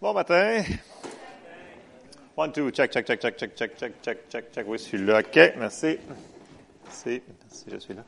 [0.00, 0.62] Bon matin.
[2.34, 4.66] One, two, check, check, check, check, check, check, check, check, check, check.
[4.66, 5.20] Oui, je suis là.
[5.20, 5.98] OK, merci.
[6.86, 8.00] Merci, merci, je suis là.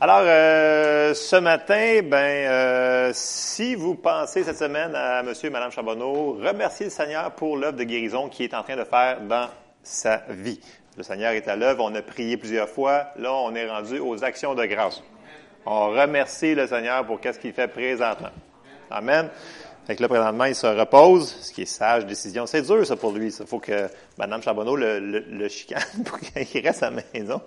[0.00, 5.70] Alors, euh, ce matin, ben, euh, si vous pensez cette semaine à Monsieur et Madame
[5.70, 9.46] Charbonneau, remerciez le Seigneur pour l'œuvre de guérison qu'il est en train de faire dans
[9.84, 10.58] sa vie.
[10.96, 13.12] Le Seigneur est à l'œuvre, on a prié plusieurs fois.
[13.14, 15.00] Là, on est rendu aux actions de grâce.
[15.66, 18.30] On remercie le Seigneur pour qu'est-ce qu'il fait présentement.
[18.90, 19.30] Amen.
[19.86, 22.46] Fait que là, présentement, il se repose, ce qui est sage décision.
[22.46, 23.34] C'est dur, ça, pour lui.
[23.36, 27.40] Il faut que Mme Charbonneau le, le, le chicane pour qu'il reste à la maison.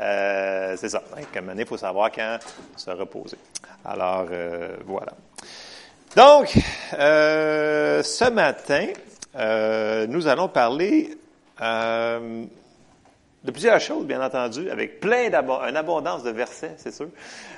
[0.00, 1.02] Euh, c'est ça.
[1.16, 2.38] Hein, comme il faut savoir quand
[2.76, 3.38] se reposer.
[3.84, 5.12] Alors, euh, voilà.
[6.14, 6.54] Donc,
[6.98, 8.88] euh, ce matin,
[9.36, 11.16] euh, nous allons parler
[11.62, 12.44] euh,
[13.44, 17.08] de plusieurs choses, bien entendu, avec plein d'abondance, abondance de versets, c'est sûr.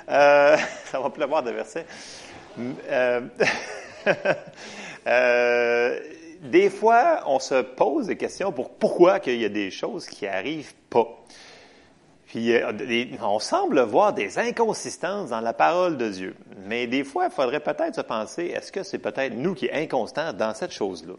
[0.09, 1.85] Euh, ça va pleuvoir de versets.
[2.59, 3.21] Euh,
[5.07, 5.99] euh,
[6.41, 10.27] des fois, on se pose des questions pour pourquoi qu'il y a des choses qui
[10.27, 11.07] arrivent pas.
[12.27, 12.71] Puis, euh,
[13.21, 16.35] on semble voir des inconsistances dans la parole de Dieu.
[16.67, 19.83] Mais des fois, il faudrait peut-être se penser, est-ce que c'est peut-être nous qui est
[19.83, 21.13] inconstant dans cette chose-là?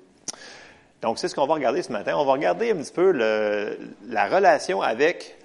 [1.02, 2.14] Donc, c'est ce qu'on va regarder ce matin.
[2.16, 5.36] On va regarder un petit peu la relation avec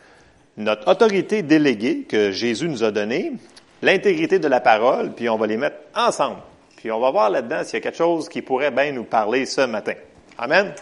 [0.57, 3.33] notre autorité déléguée que Jésus nous a donnée,
[3.81, 6.37] l'intégrité de la parole, puis on va les mettre ensemble.
[6.81, 9.45] Puis on va voir là-dedans s'il y a quelque chose qui pourrait bien nous parler
[9.45, 9.93] ce matin.
[10.35, 10.73] Amen.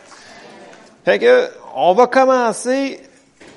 [1.03, 3.01] Fait que, on va commencer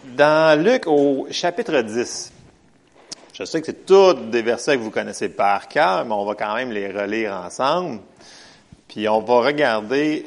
[0.03, 2.33] dans Luc au chapitre 10.
[3.33, 6.35] Je sais que c'est tous des versets que vous connaissez par cœur, mais on va
[6.35, 8.01] quand même les relire ensemble.
[8.89, 10.27] Puis on va regarder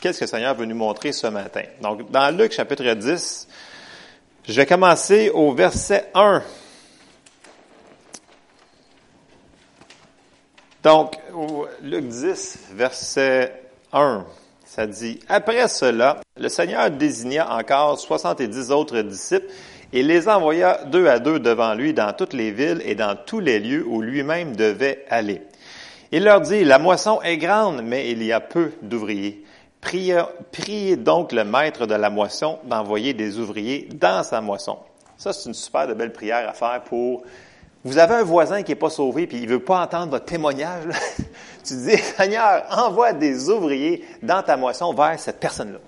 [0.00, 1.62] qu'est-ce que le Seigneur veut nous montrer ce matin.
[1.80, 3.46] Donc, dans Luc chapitre 10,
[4.48, 6.42] je vais commencer au verset 1.
[10.82, 11.16] Donc,
[11.82, 14.26] Luc 10, verset 1,
[14.64, 19.46] ça dit, Après cela, le Seigneur désigna encore 70 autres disciples
[19.92, 23.38] et les envoya deux à deux devant lui dans toutes les villes et dans tous
[23.38, 25.42] les lieux où lui-même devait aller.
[26.10, 29.44] Il leur dit, La moisson est grande, mais il y a peu d'ouvriers.
[29.80, 34.78] Priez, priez, donc le maître de la moisson d'envoyer des ouvriers dans sa moisson.
[35.16, 37.22] Ça, c'est une super de belle prière à faire pour
[37.84, 40.84] vous avez un voisin qui n'est pas sauvé puis il veut pas entendre votre témoignage.
[41.64, 45.78] Tu dis, Seigneur, envoie des ouvriers dans ta moisson vers cette personne-là.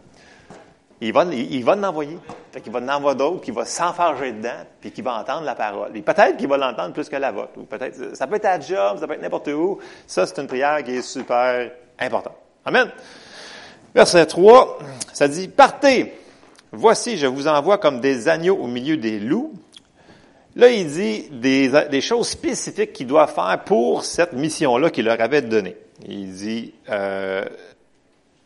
[1.01, 2.17] Il va, il, va l'envoyer.
[2.53, 5.55] Fait qu'il va en envoyer d'autres, qui va s'enfarger dedans, puis qui va entendre la
[5.55, 5.97] parole.
[5.97, 7.51] Et peut-être qu'il va l'entendre plus que la vôtre.
[7.57, 9.81] Ou peut-être, ça peut être à job, ça peut être n'importe où.
[10.07, 12.37] Ça, c'est une prière qui est super importante.
[12.65, 12.89] Amen.
[13.95, 14.79] Verset 3,
[15.13, 16.15] ça dit, partez.
[16.73, 19.53] Voici, je vous envoie comme des agneaux au milieu des loups.
[20.57, 25.21] Là, il dit des, des choses spécifiques qu'il doit faire pour cette mission-là qu'il leur
[25.21, 25.77] avait donnée.
[26.07, 27.45] Il dit euh,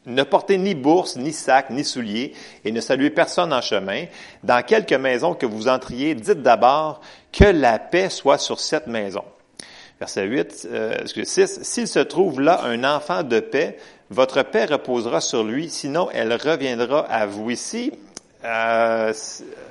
[0.08, 2.32] ne portez ni bourse, ni sac, ni souliers,
[2.64, 4.06] et ne saluez personne en chemin.
[4.42, 9.24] Dans quelque maison que vous entriez, dites d'abord que la paix soit sur cette maison.
[10.00, 11.60] Verset 8, euh, 6.
[11.62, 13.76] S'il se trouve là un enfant de paix,
[14.10, 17.92] votre paix reposera sur lui, sinon elle reviendra à vous ici.
[18.44, 19.12] Euh,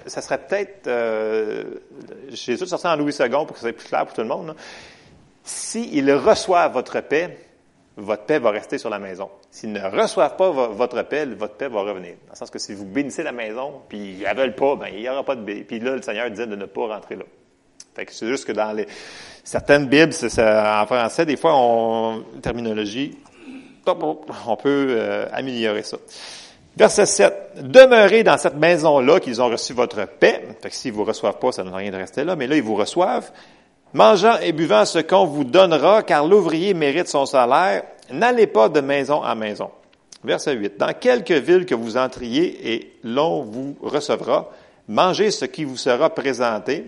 [0.07, 1.63] ça serait peut-être, euh,
[2.29, 4.55] Jésus sorti en Louis II pour que ça soit plus clair pour tout le monde.
[5.43, 7.37] S'ils reçoivent votre paix,
[7.95, 9.29] votre paix va rester sur la maison.
[9.49, 12.15] S'ils ne reçoivent pas votre paix, votre paix va revenir.
[12.25, 14.87] Dans le sens que si vous bénissez la maison, puis ils ne veulent pas, ben
[14.93, 15.65] il n'y aura pas de paix.
[15.67, 17.23] Puis là, le Seigneur disait de ne pas rentrer là.
[17.95, 18.85] Fait que c'est juste que dans les
[19.43, 23.17] certaines Bibles, ça, en français, des fois, on terminologie,
[23.87, 25.97] on peut euh, améliorer ça.
[26.77, 27.33] Verset 7.
[27.63, 30.47] Demeurez dans cette maison-là qu'ils ont reçu votre paix.
[30.61, 32.55] Fait que s'ils vous reçoivent pas, ça ne donne rien de rester là, mais là,
[32.55, 33.31] ils vous reçoivent.
[33.93, 37.81] Mangeant et buvant ce qu'on vous donnera, car l'ouvrier mérite son salaire.
[38.11, 39.71] N'allez pas de maison en maison.
[40.23, 40.77] Verset 8.
[40.77, 44.51] Dans quelque ville que vous entriez et l'on vous recevra,
[44.87, 46.85] mangez ce qui vous sera présenté.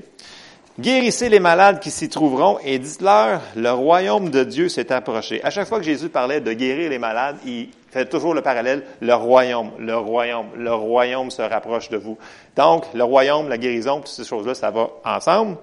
[0.79, 5.43] Guérissez les malades qui s'y trouveront et dites-leur, le royaume de Dieu s'est approché.
[5.43, 8.83] À chaque fois que Jésus parlait de guérir les malades, il fait toujours le parallèle,
[9.01, 12.17] le royaume, le royaume, le royaume se rapproche de vous.
[12.55, 15.57] Donc, le royaume, la guérison, toutes ces choses-là, ça va ensemble.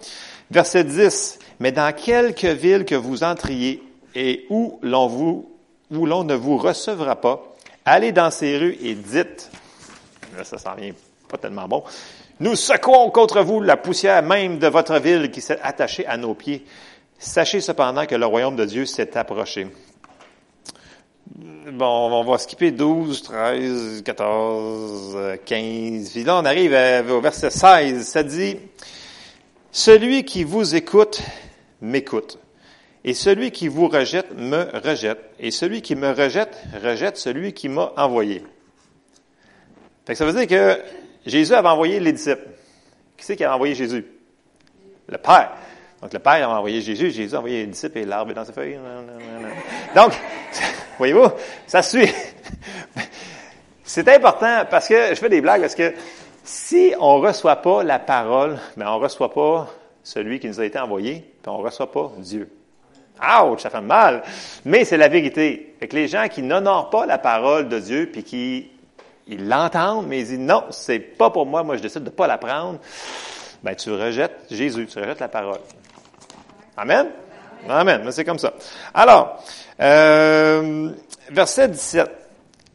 [0.51, 1.39] Verset 10.
[1.61, 3.83] Mais dans quelque ville que vous entriez
[4.15, 5.51] et où l'on vous,
[5.91, 7.43] où l'on ne vous recevra pas,
[7.85, 9.51] allez dans ces rues et dites,
[10.37, 10.93] là, ça s'en vient
[11.29, 11.83] pas tellement bon,
[12.39, 16.35] nous secouons contre vous la poussière même de votre ville qui s'est attachée à nos
[16.35, 16.67] pieds.
[17.19, 19.69] Sachez cependant que le royaume de Dieu s'est approché.
[21.35, 26.11] Bon, on va skipper 12, 13, 14, 15.
[26.11, 26.73] Puis là, on arrive
[27.11, 28.07] au verset 16.
[28.07, 28.57] Ça dit,
[29.73, 31.21] Celui qui vous écoute
[31.81, 32.39] m'écoute.
[33.05, 35.19] Et celui qui vous rejette me rejette.
[35.39, 38.45] Et celui qui me rejette rejette celui qui m'a envoyé.
[40.07, 40.81] Fait que ça veut dire que
[41.25, 42.49] Jésus avait envoyé les disciples.
[43.17, 44.07] Qui c'est qui a envoyé Jésus?
[45.09, 45.53] Le Père.
[46.03, 48.45] Donc le Père a envoyé Jésus, Jésus a envoyé les disciples et l'arbre est dans
[48.45, 48.79] ses feuilles.
[49.95, 50.13] Donc,
[50.99, 51.29] voyez-vous,
[51.67, 52.11] ça suit.
[53.85, 55.95] C'est important parce que je fais des blagues parce que
[56.43, 59.69] si on ne reçoit pas la parole, mais on ne reçoit pas
[60.03, 62.51] celui qui nous a été envoyé, puis on ne reçoit pas Dieu.
[63.21, 64.23] Ouch, ça fait mal.
[64.65, 65.75] Mais c'est la vérité.
[65.81, 68.71] Fait les gens qui n'honorent pas la parole de Dieu, puis qui
[69.27, 72.27] ils l'entendent, mais ils disent non, c'est pas pour moi, moi je décide de pas
[72.27, 72.79] la prendre,
[73.63, 75.61] ben tu rejettes Jésus, tu rejettes la parole.
[76.77, 77.09] Amen?
[77.69, 78.03] Amen.
[78.05, 78.55] Mais c'est comme ça.
[78.95, 79.43] Alors,
[79.81, 80.91] euh,
[81.31, 82.11] verset 17.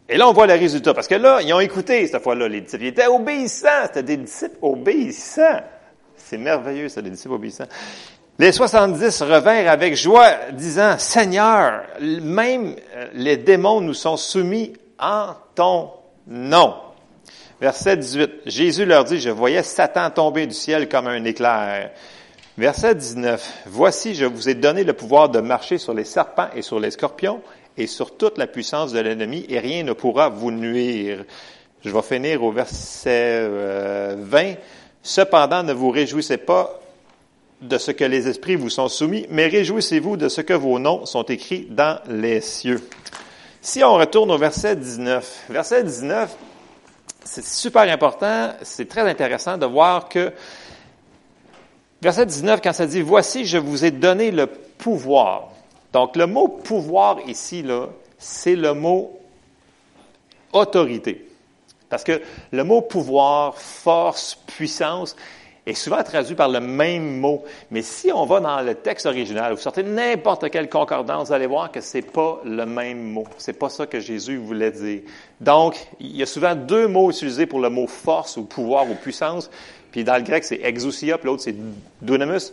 [0.09, 0.93] Et là, on voit le résultat.
[0.93, 2.83] Parce que là, ils ont écouté cette fois-là, les disciples.
[2.83, 3.85] Ils étaient obéissants.
[3.85, 5.61] C'était des disciples obéissants.
[6.17, 7.67] C'est merveilleux, ça, des disciples obéissants.
[8.37, 15.35] Les 70 revinrent avec joie, disant, Seigneur, même euh, les démons nous sont soumis en
[15.55, 15.91] ton
[16.27, 16.75] non.
[17.59, 18.31] Verset 18.
[18.47, 21.91] Jésus leur dit, je voyais Satan tomber du ciel comme un éclair.
[22.57, 23.63] Verset 19.
[23.67, 26.91] Voici, je vous ai donné le pouvoir de marcher sur les serpents et sur les
[26.91, 27.41] scorpions
[27.77, 31.23] et sur toute la puissance de l'ennemi et rien ne pourra vous nuire.
[31.83, 34.37] Je vais finir au verset 20.
[34.37, 34.55] Euh,
[35.03, 36.79] Cependant, ne vous réjouissez pas
[37.61, 41.05] de ce que les esprits vous sont soumis, mais réjouissez-vous de ce que vos noms
[41.05, 42.87] sont écrits dans les cieux.
[43.61, 46.35] Si on retourne au verset 19, verset 19,
[47.23, 50.31] c'est super important, c'est très intéressant de voir que
[52.01, 55.49] verset 19, quand ça dit, voici, je vous ai donné le pouvoir.
[55.93, 57.87] Donc, le mot pouvoir ici, là,
[58.17, 59.19] c'est le mot
[60.53, 61.27] autorité.
[61.89, 62.21] Parce que
[62.51, 65.15] le mot pouvoir, force, puissance,
[65.65, 67.43] est souvent traduit par le même mot.
[67.69, 71.45] Mais si on va dans le texte original, vous sortez n'importe quelle concordance, vous allez
[71.45, 73.25] voir que c'est pas le même mot.
[73.37, 75.01] C'est pas ça que Jésus voulait dire.
[75.39, 78.95] Donc, il y a souvent deux mots utilisés pour le mot force ou pouvoir ou
[78.95, 79.51] puissance.
[79.91, 81.55] Puis dans le grec, c'est exousia, puis l'autre, c'est
[82.01, 82.51] dunamis.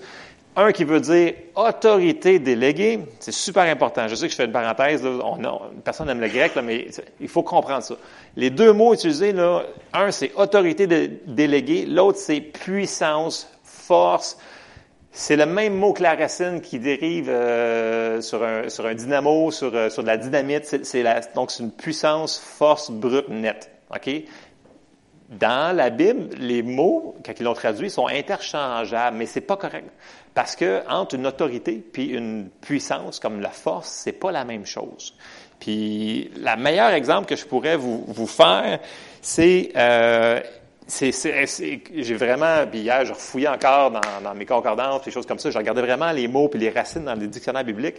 [0.57, 4.09] Un qui veut dire autorité déléguée, c'est super important.
[4.09, 5.39] Je sais que je fais une parenthèse, on
[5.85, 6.89] personne n'aime le grec, mais
[7.21, 7.95] il faut comprendre ça.
[8.35, 9.63] Les deux mots utilisés, là,
[9.93, 10.89] un c'est autorité
[11.27, 14.37] déléguée, l'autre c'est puissance, force.
[15.13, 19.51] C'est le même mot que la racine qui dérive euh, sur, un, sur un dynamo,
[19.51, 20.85] sur, euh, sur de la dynamite.
[20.85, 21.05] C'est,
[21.35, 23.71] donc c'est une puissance, force brute nette.
[23.95, 24.11] OK?
[25.29, 29.91] Dans la Bible, les mots, quand ils l'ont traduit, sont interchangeables, mais c'est pas correct.
[30.33, 34.65] Parce que entre une autorité puis une puissance comme la force, c'est pas la même
[34.65, 35.15] chose.
[35.61, 38.79] Puis, le meilleur exemple que je pourrais vous, vous faire,
[39.21, 40.41] c'est, euh,
[40.87, 45.39] c'est, j'ai vraiment, puis hier, je refouillais encore dans, dans mes concordances, des choses comme
[45.39, 47.97] ça, je regardais vraiment les mots puis les racines dans les dictionnaires bibliques.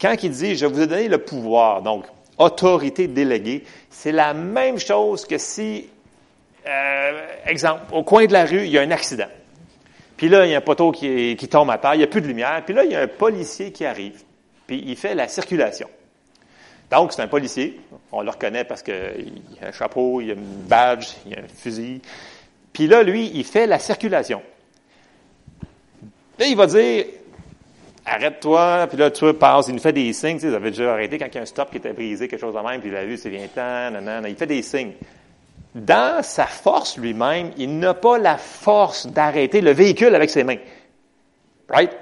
[0.00, 2.04] Quand il dit, je vous ai donné le pouvoir, donc
[2.38, 5.88] autorité déléguée, c'est la même chose que si,
[6.66, 9.28] euh, exemple, au coin de la rue, il y a un accident.
[10.16, 12.20] Puis là, il y a un poteau qui, tombe à terre, il n'y a plus
[12.20, 12.62] de lumière.
[12.64, 14.22] Puis là, il y a un policier qui arrive,
[14.66, 15.88] puis il fait la circulation.
[16.90, 17.80] Donc, c'est un policier.
[18.12, 18.94] On le reconnaît parce qu'il
[19.60, 22.00] a un chapeau, il a une badge, il a un fusil.
[22.72, 24.40] Puis là, lui, il fait la circulation.
[26.38, 27.06] Là, il va dire,
[28.04, 30.92] arrête-toi, puis là, tu passes, il nous fait des signes, tu sais, vous avez déjà
[30.92, 32.90] arrêté quand il y a un stop qui était brisé, quelque chose de même, puis
[32.90, 34.92] il a vu, c'est viens-t'en, nanana, il fait des signes
[35.76, 40.56] dans sa force lui-même, il n'a pas la force d'arrêter le véhicule avec ses mains.
[41.68, 41.94] Right?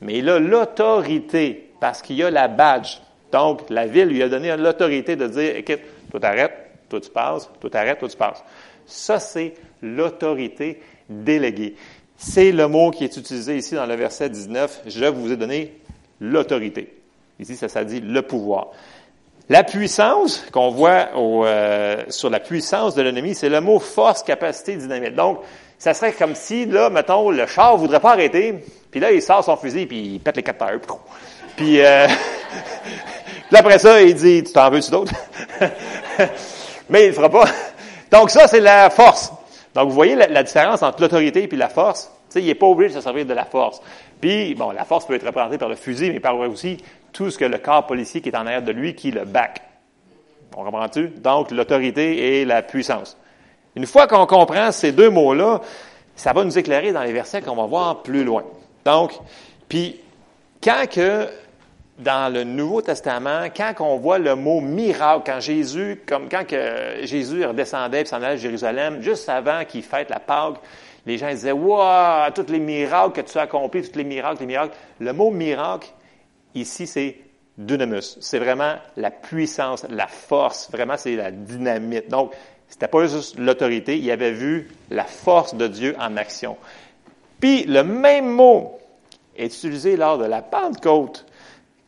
[0.00, 2.98] Mais il a l'autorité parce qu'il a la badge.
[3.30, 5.78] Donc, la ville lui a donné l'autorité de dire, écoute,
[6.10, 6.52] toi t'arrêtes,
[6.88, 8.42] toi tu passes, toi t'arrêtes, toi tu passes.
[8.86, 11.76] Ça, c'est l'autorité déléguée.
[12.16, 14.82] C'est le mot qui est utilisé ici dans le verset 19.
[14.86, 15.78] Je vous ai donné
[16.20, 16.92] l'autorité.
[17.38, 18.72] Ici, ça, ça dit le pouvoir.
[19.50, 24.76] La puissance qu'on voit euh, sur la puissance de l'ennemi, c'est le mot force, capacité,
[24.76, 25.16] dynamite.
[25.16, 25.40] Donc,
[25.76, 28.54] ça serait comme si, là, mettons, le char voudrait pas arrêter,
[28.92, 30.80] puis là, il sort son fusil, puis il pète les quatre tailleurs.
[31.56, 32.06] Puis, euh,
[33.52, 35.14] après ça, il dit, tu t'en veux-tu d'autres?
[36.88, 37.46] Mais il le fera pas.
[38.12, 39.32] Donc, ça, c'est la force.
[39.74, 42.08] Donc, vous voyez la, différence entre l'autorité et la force?
[42.28, 43.82] Sais, il n'est pas obligé de se servir de la force.
[44.20, 46.78] Puis, bon, la force peut être représentée par le fusil, mais par aussi
[47.12, 49.62] tout ce que le corps policier qui est en arrière de lui qui le back.
[50.56, 51.08] On comprend-tu?
[51.08, 53.16] Donc, l'autorité et la puissance.
[53.76, 55.60] Une fois qu'on comprend ces deux mots-là,
[56.16, 58.44] ça va nous éclairer dans les versets qu'on va voir plus loin.
[58.84, 59.12] Donc,
[59.68, 60.00] puis,
[60.62, 61.28] quand que,
[61.98, 66.96] dans le Nouveau Testament, quand on voit le mot miracle, quand Jésus, comme quand que
[67.02, 70.56] Jésus redescendait et s'en allait à Jérusalem, juste avant qu'il fête la Pâque,
[71.06, 74.46] les gens disaient, waouh, tous les miracles que tu as accomplis, tous les miracles, les
[74.46, 74.74] miracles.
[74.98, 75.88] Le mot miracle,
[76.54, 77.16] Ici, c'est
[77.58, 78.18] dunamus.
[78.20, 80.70] C'est vraiment la puissance, la force.
[80.70, 82.08] Vraiment, c'est la dynamite.
[82.08, 82.32] Donc,
[82.68, 83.98] c'était pas juste l'autorité.
[83.98, 86.56] Il avait vu la force de Dieu en action.
[87.40, 88.78] Puis, le même mot
[89.36, 91.26] est utilisé lors de la Pentecôte.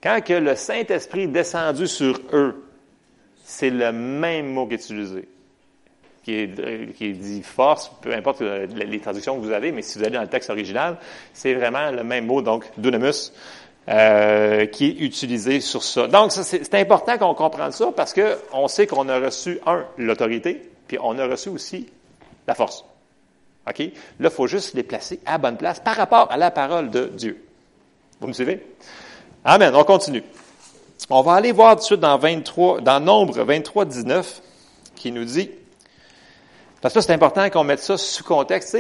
[0.03, 2.65] Quand que le Saint-Esprit est descendu sur eux,
[3.45, 5.29] c'est le même mot qui est utilisé.
[6.25, 6.49] Qui
[6.97, 10.23] qui dit force, peu importe les traductions que vous avez, mais si vous allez dans
[10.23, 10.97] le texte original,
[11.33, 13.33] c'est vraiment le même mot, donc dunamus,
[13.89, 16.07] euh, qui est utilisé sur ça.
[16.07, 20.71] Donc, c'est important qu'on comprenne ça parce que on sait qu'on a reçu, un, l'autorité,
[20.87, 21.89] puis on a reçu aussi
[22.47, 22.85] la force.
[23.69, 23.79] OK?
[23.79, 27.07] Là, il faut juste les placer à bonne place par rapport à la parole de
[27.07, 27.45] Dieu.
[28.21, 28.65] Vous me suivez?
[29.45, 29.75] Amen.
[29.75, 30.23] On continue.
[31.11, 34.43] On va aller voir tout de suite dans 23, dans Nombre 23, 19,
[34.95, 35.51] qui nous dit,
[36.81, 38.77] parce que c'est important qu'on mette ça sous contexte.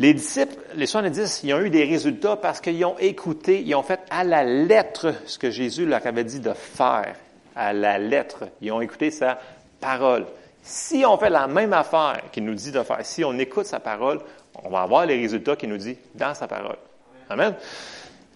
[0.00, 3.82] Les disciples, les 70, ils ont eu des résultats parce qu'ils ont écouté, ils ont
[3.82, 7.16] fait à la lettre ce que Jésus leur avait dit de faire.
[7.56, 8.44] À la lettre.
[8.60, 9.38] Ils ont écouté sa
[9.80, 10.26] parole.
[10.62, 13.80] Si on fait la même affaire qu'il nous dit de faire, si on écoute sa
[13.80, 14.20] parole,
[14.62, 16.76] on va avoir les résultats qu'il nous dit dans sa parole.
[17.28, 17.54] Amen.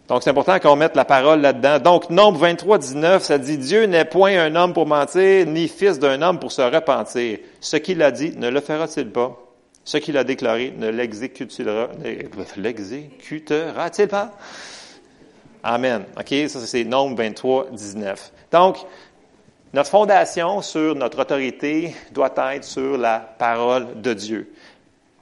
[0.09, 1.79] Donc, c'est important qu'on mette la parole là-dedans.
[1.79, 5.99] Donc, Nombre 23, 19, ça dit, Dieu n'est point un homme pour mentir, ni fils
[5.99, 7.39] d'un homme pour se repentir.
[7.61, 9.42] Ce qu'il a dit, ne le fera-t-il pas?
[9.85, 11.89] Ce qu'il a déclaré, ne l'exécutera,
[12.57, 14.33] l'exécutera-t-il pas?
[15.65, 16.05] Amen.
[16.19, 16.35] OK?
[16.49, 18.33] Ça, c'est Nombre 23, 19.
[18.53, 18.79] Donc,
[19.73, 24.53] notre fondation sur notre autorité doit être sur la parole de Dieu.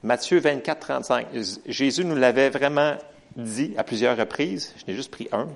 [0.03, 1.27] Matthieu 24, 35.
[1.67, 2.95] Jésus nous l'avait vraiment
[3.35, 5.47] dit à plusieurs reprises, je n'ai juste pris un,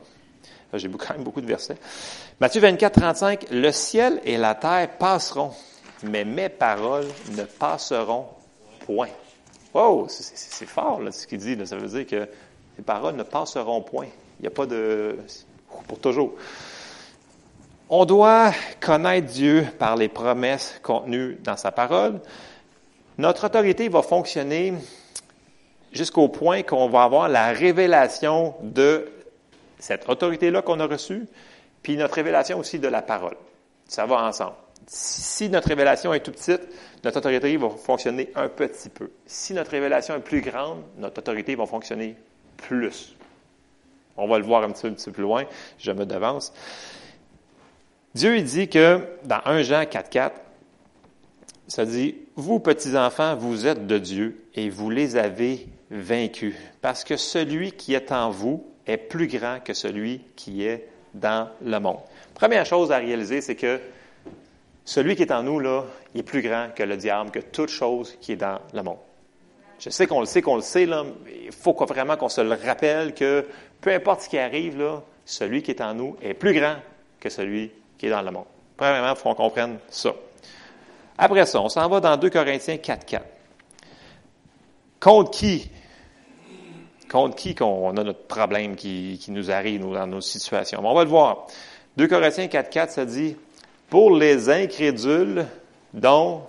[0.73, 1.77] j'ai quand même beaucoup de versets.
[2.39, 5.51] Matthieu 24, 35, le ciel et la terre passeront,
[6.03, 8.27] mais mes paroles ne passeront
[8.85, 9.09] point.
[10.07, 11.57] C'est fort ce qu'il dit.
[11.65, 12.29] Ça veut dire que
[12.77, 14.07] les paroles ne passeront point.
[14.39, 15.17] Il n'y a pas de...
[15.87, 16.33] pour toujours.
[17.89, 22.19] On doit connaître Dieu par les promesses contenues dans sa parole.
[23.17, 24.73] Notre autorité va fonctionner
[25.91, 29.11] jusqu'au point qu'on va avoir la révélation de
[29.77, 31.27] cette autorité-là qu'on a reçue,
[31.83, 33.37] puis notre révélation aussi de la parole.
[33.87, 34.55] Ça va ensemble.
[34.87, 36.61] Si notre révélation est tout petite,
[37.05, 39.11] notre autorité va fonctionner un petit peu.
[39.27, 42.15] Si notre révélation est plus grande, notre autorité va fonctionner
[42.57, 43.15] plus.
[44.17, 45.43] On va le voir un petit, peu plus loin,
[45.77, 46.51] je me devance.
[48.15, 50.31] Dieu il dit que dans 1 Jean 4.4,
[51.67, 57.03] ça dit, vous petits enfants, vous êtes de Dieu et vous les avez vaincu, parce
[57.03, 61.79] que celui qui est en vous est plus grand que celui qui est dans le
[61.79, 61.99] monde.
[62.33, 63.79] Première chose à réaliser, c'est que
[64.85, 68.15] celui qui est en nous, là, est plus grand que le diable, que toute chose
[68.21, 68.99] qui est dans le monde.
[69.79, 72.41] Je sais qu'on le sait, qu'on le sait, là, mais il faut vraiment qu'on se
[72.41, 73.45] le rappelle que
[73.81, 76.75] peu importe ce qui arrive, là, celui qui est en nous est plus grand
[77.19, 78.45] que celui qui est dans le monde.
[78.77, 80.13] Premièrement, il faut qu'on comprenne ça.
[81.17, 83.25] Après ça, on s'en va dans 2 Corinthiens 4, 4.
[84.99, 85.69] Contre qui?
[87.09, 90.79] Contre qui qu'on a notre problème qui, nous arrive dans nos situations?
[90.83, 91.47] on va le voir.
[91.97, 93.37] 2 Corinthiens 4.4, ça dit,
[93.95, 95.45] pour les incrédules
[95.93, 96.41] dont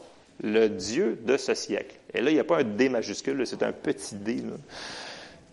[0.43, 1.95] le Dieu de ce siècle.
[2.13, 4.43] Et là, il n'y a pas un D majuscule, c'est un petit D.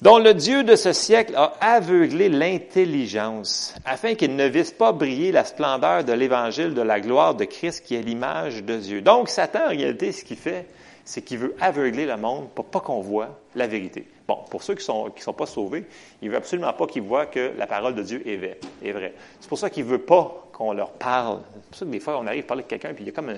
[0.02, 5.32] Dont le Dieu de ce siècle a aveuglé l'intelligence, afin qu'il ne vise pas briller
[5.32, 9.02] la splendeur de l'évangile de la gloire de Christ qui est l'image de Dieu.
[9.02, 10.66] Donc, Satan, en réalité, ce qu'il fait,
[11.06, 14.08] c'est qu'il veut aveugler le monde pour pas qu'on voit la vérité.
[14.28, 15.86] Bon, pour ceux qui sont qui sont pas sauvés,
[16.22, 18.60] il veut absolument pas qu'ils voient que la parole de Dieu est vraie.
[18.84, 19.14] Est vraie.
[19.40, 21.42] C'est pour ça qu'il veut pas qu'on leur parle.
[21.54, 23.10] C'est pour ça que des fois on arrive à parler avec quelqu'un puis il y
[23.10, 23.38] a comme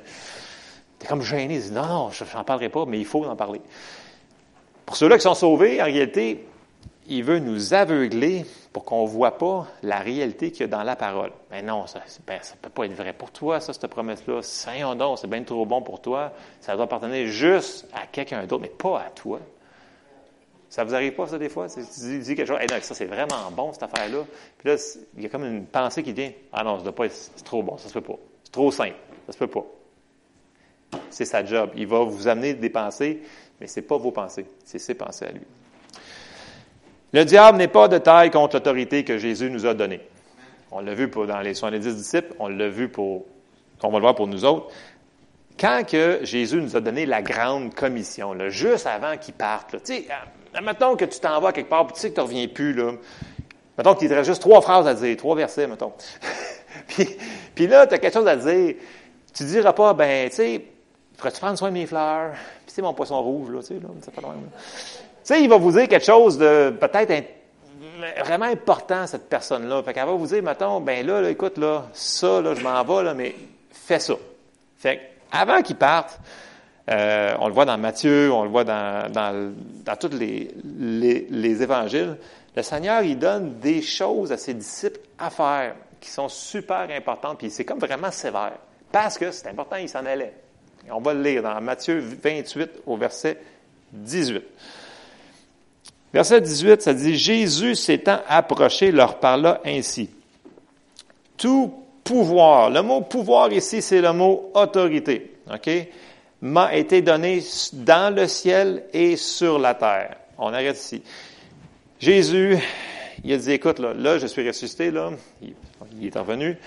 [1.00, 3.62] t'es comme gêné, il dit non, je n'en parlerai pas, mais il faut en parler.
[4.86, 6.45] Pour ceux-là qui sont sauvés, en réalité,
[7.07, 10.83] il veut nous aveugler pour qu'on ne voit pas la réalité qu'il y a dans
[10.83, 11.31] la parole.
[11.51, 14.41] Mais non, ça ne ben, peut pas être vrai pour toi, ça, cette promesse-là.
[14.41, 16.31] Saint donc, c'est bien trop bon pour toi.
[16.59, 19.39] Ça doit appartenir juste à quelqu'un d'autre, mais pas à toi.
[20.69, 21.67] Ça vous arrive pas, ça, des fois?
[21.69, 24.24] Tu dis quelque chose, hey, non, ça, c'est vraiment bon, cette affaire-là.
[24.57, 24.75] Puis là,
[25.15, 27.43] il y a comme une pensée qui vient, ah non, ça doit pas être, c'est
[27.45, 28.17] trop bon, ça se peut pas.
[28.43, 28.97] C'est trop simple,
[29.27, 29.65] ça se peut pas.
[31.09, 31.71] C'est sa job.
[31.75, 33.21] Il va vous amener des pensées,
[33.62, 35.45] mais c'est pas vos pensées, c'est ses pensées à lui.
[37.15, 40.01] Le diable n'est pas de taille contre l'autorité que Jésus nous a donnée.
[40.69, 43.24] On l'a vu pour, dans les 70 disciples, on l'a vu pour,
[43.81, 44.67] on va le voir pour nous autres.
[45.57, 49.93] Quand que Jésus nous a donné la grande commission, là, juste avant qu'il parte, tu
[49.93, 50.07] sais,
[50.62, 52.74] mettons que tu t'en vas quelque part, puis tu sais que tu ne reviens plus,
[52.74, 52.91] là.
[53.77, 55.93] Mettons qu'il te reste juste trois phrases à dire, trois versets, mettons.
[56.89, 57.07] puis,
[57.55, 58.75] puis là, tu as quelque chose à dire.
[59.34, 60.65] Tu ne diras pas, ben, tu sais,
[61.15, 62.31] ferais-tu prendre soin de mes fleurs?
[62.65, 64.34] Puis c'est mon poisson rouge, là, tu sais, là, c'est pas loin.
[64.34, 67.12] Tu sais, il va vous dire quelque chose de peut-être
[68.24, 69.82] vraiment important, cette personne-là.
[69.84, 73.03] Fait qu'elle va vous dire, mettons, ben là, écoute, là, ça, là, je m'en vais,
[73.03, 73.36] là, mais
[73.72, 74.15] fais ça.
[74.77, 75.01] Fait
[75.32, 76.20] avant qu'ils partent,
[76.89, 79.53] euh, on le voit dans Matthieu, on le voit dans, dans,
[79.84, 82.17] dans tous les, les, les, évangiles,
[82.55, 87.39] le Seigneur, il donne des choses à ses disciples à faire qui sont super importantes,
[87.39, 88.53] puis c'est comme vraiment sévère.
[88.91, 90.34] Parce que c'est important, il s'en allait.
[90.91, 93.39] On va le lire dans Matthieu 28 au verset
[93.91, 94.44] 18.
[96.15, 100.10] Verset 18, ça dit, Jésus s'étant approché leur parla ainsi.
[101.36, 101.74] Tout
[102.05, 105.69] pouvoir, le mot pouvoir ici, c'est le mot autorité, OK?
[106.41, 107.43] M'a été donné
[107.74, 110.15] dans le ciel et sur la terre.
[110.38, 111.03] On arrête ici.
[112.00, 112.60] Jésus,
[113.22, 116.57] il a dit, écoute, là, là je suis ressuscité, là, il, est revenu,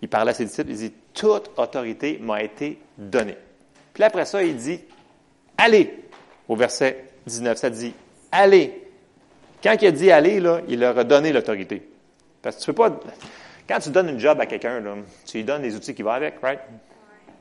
[0.00, 3.36] il parlait à ses disciples, il dit, toute autorité m'a été donnée.
[3.94, 4.78] Puis après ça, il dit,
[5.58, 5.92] allez,
[6.48, 7.94] au verset 19, ça dit,
[8.30, 8.78] allez,
[9.62, 11.88] quand il a dit aller, là, il leur a donné l'autorité.
[12.40, 13.00] Parce que tu peux pas.
[13.68, 14.82] Quand tu donnes une job à quelqu'un,
[15.24, 16.60] tu lui donnes les outils qui vont avec, right?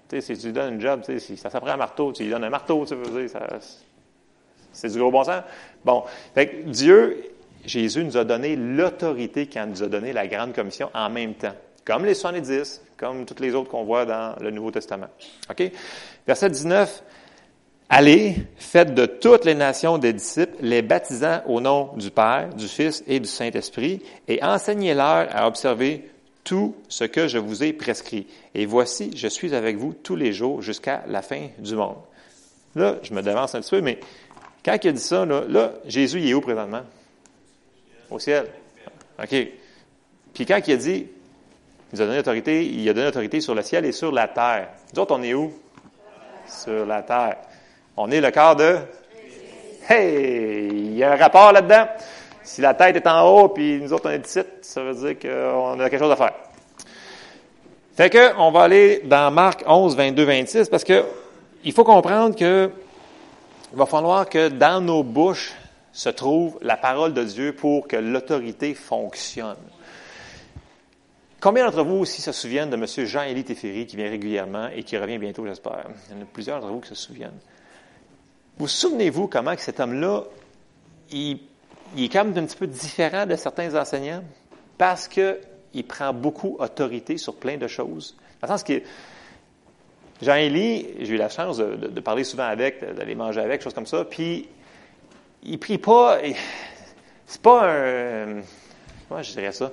[0.07, 2.29] Tu sais, si tu lui donnes une job, si ça s'apprend un marteau, tu lui
[2.29, 3.39] donnes un marteau, tu veux dire,
[4.71, 5.43] c'est du gros bon sens.
[5.83, 6.03] Bon.
[6.33, 7.23] Fait Dieu,
[7.65, 11.33] Jésus nous a donné l'autorité quand il nous a donné la grande commission en même
[11.33, 11.53] temps.
[11.85, 15.07] Comme les 70, comme toutes les autres qu'on voit dans le Nouveau Testament.
[15.49, 15.71] OK?
[16.27, 17.03] Verset 19.
[17.93, 22.69] Allez, faites de toutes les nations des disciples, les baptisant au nom du Père, du
[22.69, 26.09] Fils et du Saint-Esprit, et enseignez-leur à observer
[26.45, 28.27] tout ce que je vous ai prescrit.
[28.55, 31.97] Et voici, je suis avec vous tous les jours jusqu'à la fin du monde.
[32.75, 33.99] Là, je me devance un petit peu, mais
[34.63, 36.83] quand il a dit ça, là, Jésus, il est où présentement?
[38.09, 38.45] Au ciel.
[39.21, 39.35] OK.
[40.33, 41.07] Puis quand il a dit,
[41.91, 44.29] il nous a donné l'autorité, il a donné l'autorité sur le ciel et sur la
[44.29, 44.69] terre.
[44.95, 45.51] Nous on est où?
[46.47, 47.35] Sur la terre.
[47.97, 48.77] On est le corps de...
[49.89, 50.67] Hey!
[50.71, 51.87] Il y a un rapport là-dedans.
[52.43, 55.19] Si la tête est en haut, puis nous autres, on est ici, ça veut dire
[55.19, 56.33] qu'on a quelque chose à faire.
[57.95, 61.03] Fait que, on va aller dans Marc 11, 22, 26, parce que
[61.63, 62.71] il faut comprendre que
[63.73, 65.53] il va falloir que dans nos bouches
[65.93, 69.57] se trouve la parole de Dieu pour que l'autorité fonctionne.
[71.39, 72.85] Combien d'entre vous aussi se souviennent de M.
[73.05, 75.85] Jean-Élie Teferi qui vient régulièrement et qui revient bientôt, j'espère?
[76.09, 77.39] Il y en a plusieurs d'entre vous qui se souviennent.
[78.61, 80.21] Vous souvenez-vous comment que cet homme-là,
[81.11, 81.39] il,
[81.97, 84.23] est quand même un petit peu différent de certains enseignants?
[84.77, 88.15] Parce qu'il prend beaucoup autorité sur plein de choses.
[88.39, 88.83] Dans le sens que
[90.21, 94.05] Jean-Élie, j'ai eu la chance de, parler souvent avec, d'aller manger avec, choses comme ça,
[94.05, 94.47] puis
[95.41, 96.19] il prie pas,
[97.25, 98.41] c'est pas un,
[99.09, 99.71] comment je dirais ça,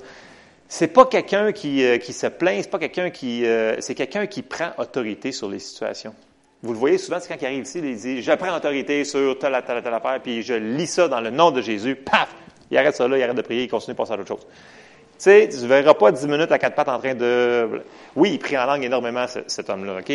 [0.66, 4.40] c'est pas quelqu'un qui, euh, se plaint, c'est pas quelqu'un qui, euh, c'est quelqu'un qui
[4.40, 6.14] prend autorité sur les situations.
[6.62, 9.38] Vous le voyez souvent, c'est quand il arrive ici, il dit, je prends autorité sur
[9.38, 12.34] telle, telle, telle affaire, puis je lis ça dans le nom de Jésus, paf!
[12.70, 14.44] Il arrête ça là, il arrête de prier, il continue de passer à autre chose.
[14.46, 17.82] Tu sais, tu ne verras pas dix minutes à quatre pattes en train de...
[18.16, 20.12] Oui, il prie en langue énormément, cet homme-là, OK?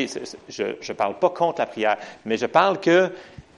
[0.49, 3.09] Je ne parle pas contre la prière, mais je parle que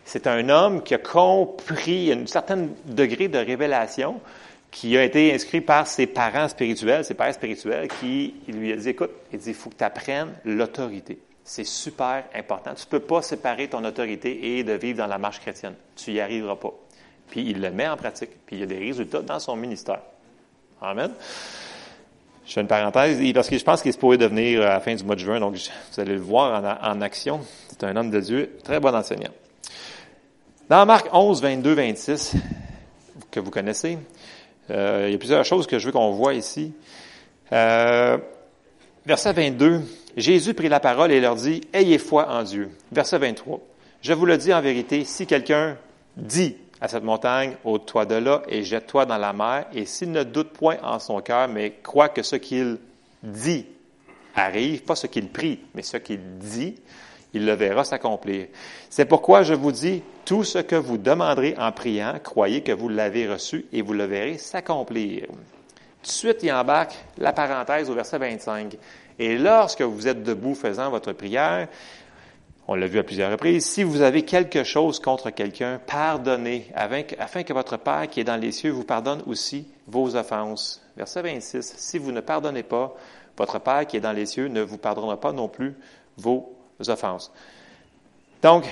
[0.05, 4.21] c'est un homme qui a compris un certain degré de révélation,
[4.69, 8.89] qui a été inscrit par ses parents spirituels, ses pères spirituels, qui lui a dit,
[8.89, 11.17] écoute, il dit, il faut que tu apprennes l'autorité.
[11.47, 12.73] C'est super important.
[12.73, 15.75] Tu ne peux pas séparer ton autorité et de vivre dans la marche chrétienne.
[15.95, 16.73] Tu n'y arriveras pas.
[17.29, 19.99] Puis il le met en pratique, puis il y a des résultats dans son ministère.
[20.81, 21.12] Amen.
[22.47, 24.95] Je fais une parenthèse, parce que je pense qu'il est supposé devenir à la fin
[24.95, 27.41] du mois de juin, donc vous allez le voir en, action.
[27.69, 29.31] C'est un homme de Dieu, très bon enseignant.
[30.67, 32.36] Dans Marc 11, 22, 26,
[33.29, 33.99] que vous connaissez,
[34.71, 36.73] euh, il y a plusieurs choses que je veux qu'on voit ici.
[37.51, 38.17] Euh,
[39.05, 39.81] verset 22,
[40.15, 42.69] Jésus prit la parole et leur dit, Ayez foi en Dieu.
[42.91, 43.60] Verset 23.
[44.01, 45.78] Je vous le dis en vérité, si quelqu'un
[46.15, 50.23] dit à cette montagne, ôte-toi de là et jette-toi dans la mer, et s'il ne
[50.23, 52.78] doute point en son cœur, mais croit que ce qu'il
[53.23, 53.65] dit
[54.36, 56.75] arrive, pas ce qu'il prie, mais ce qu'il dit,
[57.34, 58.47] il le verra s'accomplir.
[58.89, 62.89] C'est pourquoi je vous dis, tout ce que vous demanderez en priant, croyez que vous
[62.89, 65.28] l'avez reçu et vous le verrez s'accomplir.
[65.28, 68.78] Tout de suite, il embarque la parenthèse au verset 25.
[69.19, 71.67] Et lorsque vous êtes debout faisant votre prière,
[72.67, 77.43] on l'a vu à plusieurs reprises, si vous avez quelque chose contre quelqu'un, pardonnez, afin
[77.43, 80.82] que votre Père qui est dans les cieux vous pardonne aussi vos offenses.
[80.97, 82.95] Verset 26, si vous ne pardonnez pas,
[83.38, 85.75] votre Père qui est dans les cieux ne vous pardonnera pas non plus
[86.17, 86.56] vos
[86.88, 87.32] offenses.
[88.41, 88.67] Donc,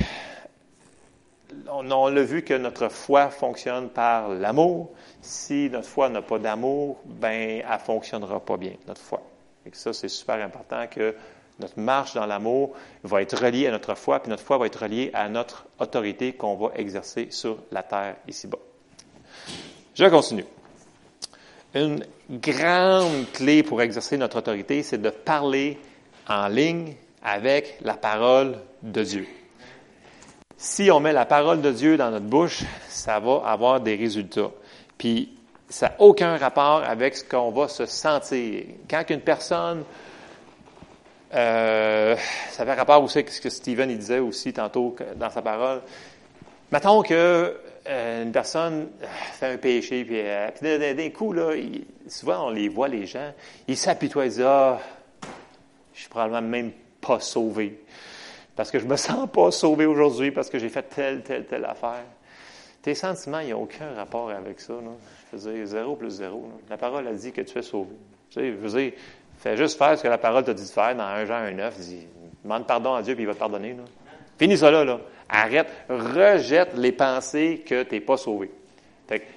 [1.70, 4.92] on, on l'a vu que notre foi fonctionne par l'amour.
[5.22, 9.22] Si notre foi n'a pas d'amour, ben, elle fonctionnera pas bien, notre foi.
[9.66, 11.16] Et ça, c'est super important que
[11.60, 12.74] notre marche dans l'amour
[13.04, 16.34] va être reliée à notre foi, puis notre foi va être reliée à notre autorité
[16.34, 18.58] qu'on va exercer sur la terre ici-bas.
[19.94, 20.46] Je continue.
[21.76, 25.78] une grande clé pour exercer notre autorité, c'est de parler
[26.28, 29.28] en ligne avec la parole de Dieu.
[30.58, 34.52] Si on met la parole de Dieu dans notre bouche, ça va avoir des résultats.
[34.98, 35.30] Puis,
[35.70, 38.64] ça n'a aucun rapport avec ce qu'on va se sentir.
[38.90, 39.84] Quand une personne,
[41.34, 42.16] euh,
[42.52, 45.82] ça fait rapport aussi avec ce que Stephen il disait aussi tantôt dans sa parole.
[46.72, 50.22] Mettons que euh, une personne euh, fait un péché, puis,
[50.62, 51.52] d'un coup, là,
[52.08, 53.34] souvent on les voit, les gens,
[53.68, 54.80] ils s'apitoient, ils disent Ah,
[55.94, 56.72] je suis probablement même
[57.02, 57.84] pas sauvé.
[58.56, 61.66] Parce que je me sens pas sauvé aujourd'hui parce que j'ai fait telle, telle, telle
[61.66, 62.06] affaire.
[62.82, 64.74] Tes sentiments, il n'y a aucun rapport avec ça.
[64.74, 64.92] Là.
[65.34, 66.48] Je veux dire, zéro plus zéro.
[66.70, 67.96] La parole a dit que tu es sauvé.
[68.30, 68.94] Tu sais, je veux dire,
[69.40, 71.72] fais juste faire ce que la parole t'a dit de faire dans 1 Jean 1,9.
[71.80, 72.08] Dis,
[72.44, 73.76] demande pardon à Dieu, puis il va te pardonner.
[74.38, 75.00] Finis ça là, là.
[75.30, 78.52] Arrête, rejette les pensées que tu n'es pas sauvé.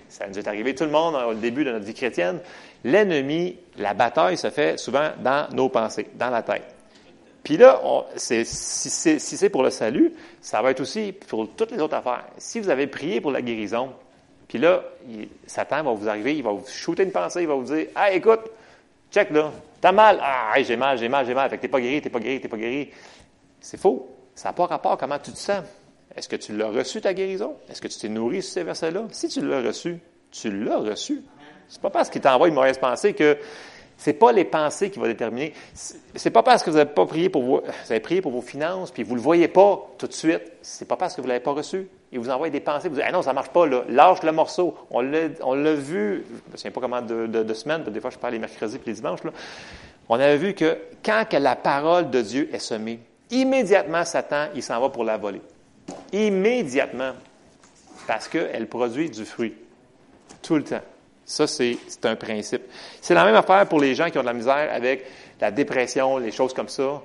[0.08, 2.40] ça nous est arrivé tout le monde au début de notre vie chrétienne.
[2.84, 6.74] L'ennemi, la bataille se fait souvent dans nos pensées, dans la tête.
[7.42, 7.80] Puis là,
[8.16, 12.26] si c'est pour le salut, ça va être aussi pour toutes les autres affaires.
[12.36, 13.92] Si vous avez prié pour la guérison,
[14.48, 14.84] puis là,
[15.46, 18.12] Satan va vous arriver, il va vous shooter une pensée, il va vous dire Ah,
[18.12, 18.40] écoute,
[19.10, 20.18] check là, t'as mal.
[20.22, 21.50] Ah, j'ai mal, j'ai mal, j'ai mal.
[21.50, 22.90] Fait que t'es pas guéri, t'es pas guéri, t'es pas guéri.
[23.60, 24.08] C'est faux.
[24.34, 25.62] Ça n'a pas rapport à comment tu te sens.
[26.14, 27.56] Est-ce que tu l'as reçu, ta guérison?
[27.68, 29.04] Est-ce que tu t'es nourri sur ces versets-là?
[29.10, 29.98] Si tu l'as reçu,
[30.30, 31.22] tu l'as reçu.
[31.68, 33.36] C'est pas parce qu'il t'envoie une mauvaise pensée que
[33.96, 35.54] c'est pas les pensées qui vont déterminer.
[36.14, 38.42] C'est pas parce que vous n'avez pas prié pour vos, vous avez prié pour vos
[38.42, 40.42] finances, puis vous le voyez pas tout de suite.
[40.62, 41.88] C'est pas parce que vous l'avez pas reçu.
[42.12, 43.84] Il vous envoie des pensées, vous dites, ah non, ça marche pas, là.
[43.88, 44.76] Lâche le morceau.
[44.90, 48.38] On l'a, vu, je ne sais pas comment de, semaines, des fois je parle les
[48.38, 49.20] mercredis et les dimanches.
[50.08, 54.62] On avait vu que quand que la parole de Dieu est semée, immédiatement, Satan, il
[54.62, 55.40] s'en va pour la voler.
[56.12, 57.12] Immédiatement.
[58.06, 59.54] Parce qu'elle produit du fruit.
[60.42, 60.82] Tout le temps.
[61.26, 62.62] Ça, c'est un principe.
[63.00, 65.06] C'est la même affaire pour les gens qui ont de la misère avec
[65.40, 67.02] la dépression, les choses comme ça.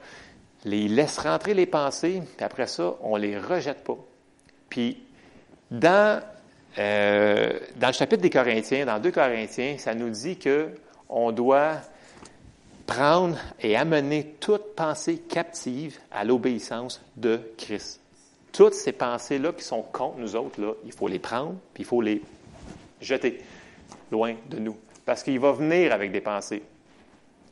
[0.63, 3.97] Les laisse rentrer les pensées, puis après ça, on les rejette pas.
[4.69, 5.01] Puis,
[5.71, 6.21] dans,
[6.77, 10.69] euh, dans le chapitre des Corinthiens, dans 2 Corinthiens, ça nous dit que
[11.09, 11.77] on doit
[12.85, 17.99] prendre et amener toute pensée captive à l'obéissance de Christ.
[18.51, 21.85] Toutes ces pensées-là qui sont contre nous autres, là, il faut les prendre, puis il
[21.87, 22.21] faut les
[23.01, 23.41] jeter
[24.11, 24.77] loin de nous.
[25.05, 26.61] Parce qu'il va venir avec des pensées.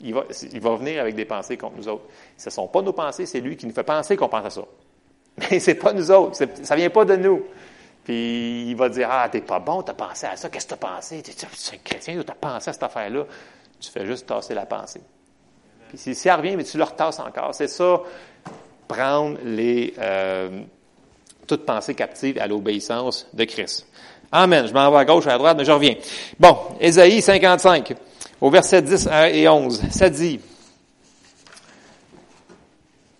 [0.01, 2.05] Il va, il va venir avec des pensées contre nous autres.
[2.37, 4.49] Ce ne sont pas nos pensées, c'est lui qui nous fait penser qu'on pense à
[4.49, 4.61] ça.
[5.51, 7.43] Mais ce n'est pas nous autres, ça ne vient pas de nous.
[8.03, 10.75] Puis il va dire Ah, t'es pas bon, tu as pensé à ça, qu'est-ce que
[10.75, 11.21] tu as pensé?
[11.21, 13.25] Tu es un chrétien, tu as pensé à cette affaire-là.
[13.79, 15.01] Tu fais juste tasser la pensée.
[15.89, 17.53] Puis si, ça revient, mais tu le retasses encore.
[17.53, 18.01] C'est ça,
[18.87, 20.61] prendre les, euh,
[21.49, 23.87] toute pensée captive à l'obéissance de Christ.
[24.31, 24.67] Amen.
[24.67, 25.95] Je m'en vais à gauche, à droite, mais je reviens.
[26.39, 27.95] Bon, Ésaïe 55,
[28.41, 30.39] au verset 10 et 11, ça dit,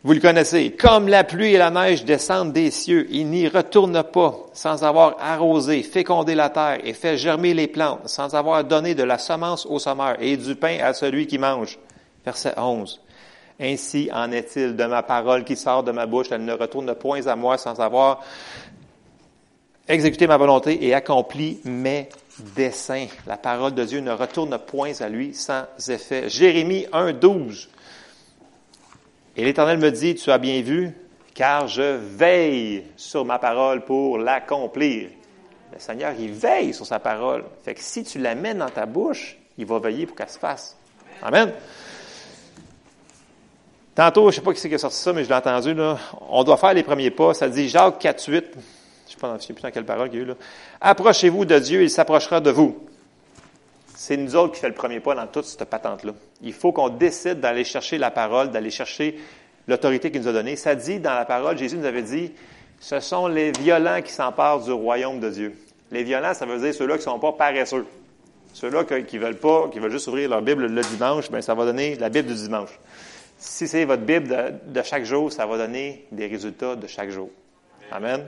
[0.02, 4.02] vous le connaissez, comme la pluie et la neige descendent des cieux, il n'y retourne
[4.02, 8.96] pas sans avoir arrosé, fécondé la terre et fait germer les plantes, sans avoir donné
[8.96, 11.78] de la semence au sommeur et du pain à celui qui mange.
[12.24, 13.02] Verset 11.
[13.60, 17.28] Ainsi en est-il de ma parole qui sort de ma bouche, elle ne retourne point
[17.28, 18.22] à moi sans avoir
[19.90, 22.08] exécuté ma volonté et accompli mes
[22.56, 23.08] desseins.
[23.28, 26.30] La parole de Dieu ne retourne point à lui sans effet.
[26.30, 27.70] Jérémie 1, 12.
[29.36, 30.92] Et l'Éternel me dit, tu as bien vu,
[31.34, 35.10] car je veille sur ma parole pour l'accomplir.
[35.74, 37.44] Le Seigneur, il veille sur sa parole.
[37.64, 40.40] Fait que si tu la mets dans ta bouche, il va veiller pour qu'elle se
[40.40, 40.78] fasse.
[41.22, 41.52] Amen.
[43.96, 45.74] Tantôt, je ne sais pas qui c'est qui a sorti ça, mais je l'ai entendu,
[45.74, 45.98] là.
[46.30, 47.34] On doit faire les premiers pas.
[47.34, 48.46] Ça dit Jacques 4, 8.
[49.10, 50.36] Je ne sais plus dans quelle parole il y a eu, là.
[50.82, 52.78] Approchez-vous de Dieu, il s'approchera de vous.
[53.96, 56.14] C'est nous autres qui fait le premier pas dans toute cette patente-là.
[56.42, 59.20] Il faut qu'on décide d'aller chercher la parole, d'aller chercher
[59.68, 60.56] l'autorité qu'il nous a donnée.
[60.56, 62.32] Ça dit dans la parole, Jésus nous avait dit,
[62.80, 65.56] ce sont les violents qui s'emparent du royaume de Dieu.
[65.92, 67.86] Les violents, ça veut dire ceux-là qui ne sont pas paresseux.
[68.54, 71.66] Ceux-là qui veulent pas, qui veulent juste ouvrir leur Bible le dimanche, bien, ça va
[71.66, 72.80] donner la Bible du dimanche.
[73.38, 77.30] Si c'est votre Bible de, chaque jour, ça va donner des résultats de chaque jour.
[77.92, 78.26] Amen.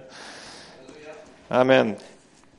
[1.51, 1.95] Amen.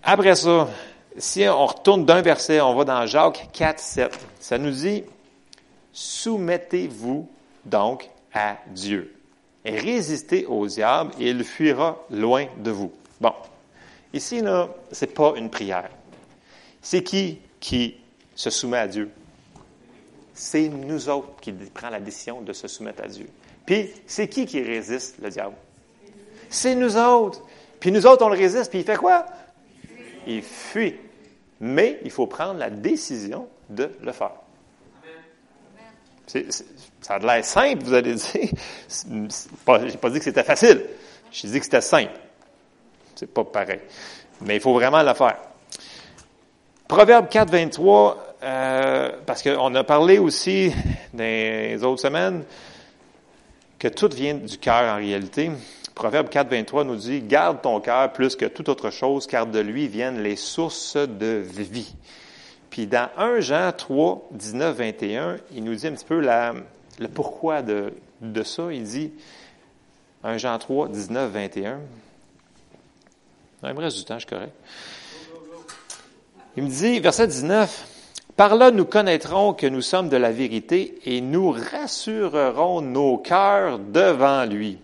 [0.05, 0.69] Après ça,
[1.17, 4.19] si on retourne d'un verset, on va dans Jacques 4, 7.
[4.39, 5.03] Ça nous dit,
[5.93, 7.29] soumettez-vous
[7.65, 9.13] donc à Dieu
[9.65, 12.93] résistez au diable et il fuira loin de vous.
[13.21, 13.33] Bon.
[14.13, 15.91] Ici, là, c'est pas une prière.
[16.81, 17.97] C'est qui qui
[18.35, 19.11] se soumet à Dieu?
[20.35, 23.29] c'est nous autres qui prenons la décision de se soumettre à Dieu.
[23.67, 25.55] Puis, c'est qui qui résiste le diable?
[26.49, 27.43] C'est nous autres.
[27.83, 29.27] Puis nous autres, on le résiste, puis il fait quoi?
[30.25, 30.95] Il fuit.
[31.59, 34.35] Mais il faut prendre la décision de le faire.
[37.01, 38.51] ça a l'air simple, vous allez dire.
[38.89, 40.85] Je n'ai pas dit que c'était facile.
[41.33, 42.13] J'ai dit que c'était simple.
[43.17, 43.81] C'est pas pareil.
[44.43, 45.39] Mais il faut vraiment le faire.
[46.87, 50.73] Proverbe 4, 23, euh, parce qu'on a parlé aussi
[51.13, 52.45] dans les autres semaines
[53.77, 55.51] que tout vient du cœur en réalité.
[55.95, 59.59] Proverbe 4, 23 nous dit, garde ton cœur plus que toute autre chose, car de
[59.59, 61.95] lui viennent les sources de vie.
[62.73, 66.55] Puis dans 1 Jean 3, 19, 21, il nous dit un petit peu la,
[66.99, 68.73] le pourquoi de, de ça.
[68.73, 69.13] Il dit,
[70.25, 71.81] 1 Jean 3, 19, 21.
[73.65, 74.55] Il me reste du temps, je suis correct.
[76.57, 77.87] Il me dit, verset 19,
[78.37, 83.79] Par là nous connaîtrons que nous sommes de la vérité et nous rassurerons nos cœurs
[83.79, 84.79] devant lui.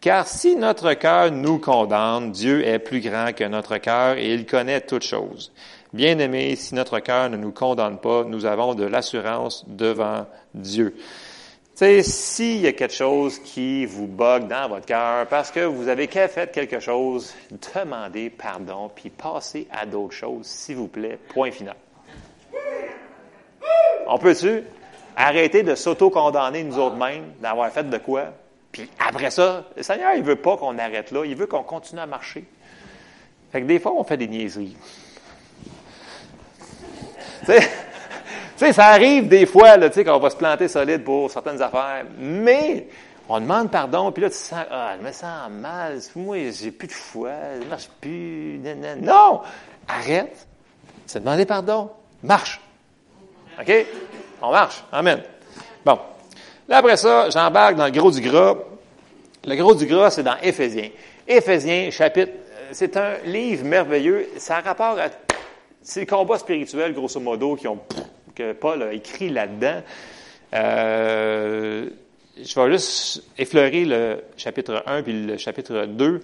[0.00, 4.46] Car si notre cœur nous condamne, Dieu est plus grand que notre cœur et il
[4.46, 5.52] connaît toutes choses.
[5.92, 10.94] Bien-aimés, si notre cœur ne nous condamne pas, nous avons de l'assurance devant Dieu.
[10.96, 11.02] Tu
[11.74, 15.88] sais, s'il y a quelque chose qui vous bug dans votre cœur parce que vous
[15.88, 17.34] avez fait quelque chose,
[17.74, 21.18] demandez pardon puis passez à d'autres choses, s'il vous plaît.
[21.28, 21.76] Point final.
[24.06, 24.64] On peut-tu
[25.14, 28.32] arrêter de s'auto-condamner nous autres mêmes d'avoir fait de quoi?
[28.72, 32.00] Puis après ça, le Seigneur, il veut pas qu'on arrête là, il veut qu'on continue
[32.00, 32.44] à marcher.
[33.50, 34.76] Fait que des fois, on fait des niaiseries.
[37.46, 37.52] tu
[38.56, 41.60] sais, ça arrive des fois, là, tu sais, qu'on va se planter solide pour certaines
[41.60, 42.86] affaires, mais
[43.28, 46.88] on demande pardon, puis là, tu sens, ah, je me sens mal, moi, j'ai plus
[46.88, 47.30] de foi,
[47.68, 48.60] marche plus,
[49.00, 49.40] non!
[49.88, 50.46] Arrête,
[51.06, 51.90] c'est demander pardon,
[52.22, 52.60] marche.
[53.60, 53.86] OK?
[54.42, 54.84] On marche.
[54.92, 55.22] Amen.
[55.84, 55.98] Bon.
[56.70, 58.56] Là, après ça, j'embarque dans le gros du gras.
[59.44, 60.90] Le gros du gras, c'est dans Éphésiens.
[61.26, 64.28] Éphésiens, chapitre, euh, c'est un livre merveilleux.
[64.36, 65.08] Ça a rapport à,
[65.82, 67.58] c'est le combat spirituel, grosso modo,
[68.36, 69.82] que Paul a écrit là-dedans.
[70.54, 71.86] Euh,
[72.40, 76.20] je vais juste effleurer le chapitre 1 puis le chapitre 2.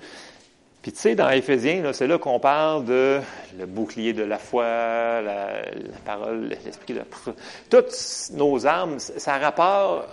[0.81, 3.19] Puis tu sais, dans Éphésiens, c'est là qu'on parle de
[3.59, 4.63] le bouclier de la foi,
[5.23, 5.63] la,
[6.05, 7.03] parole, l'esprit, de...
[7.69, 7.93] toutes
[8.35, 10.07] nos armes, ça rapporte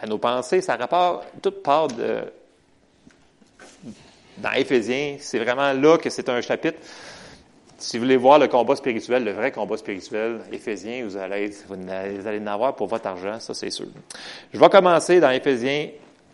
[0.00, 2.24] à nos pensées, ça rapporte, toute part de,
[4.38, 6.78] dans Éphésiens, c'est vraiment là que c'est un chapitre.
[7.78, 12.26] Si vous voulez voir le combat spirituel, le vrai combat spirituel, Éphésiens, vous allez, vous
[12.26, 13.86] allez en avoir pour votre argent, ça c'est sûr.
[14.52, 15.88] Je vais commencer dans Éphésiens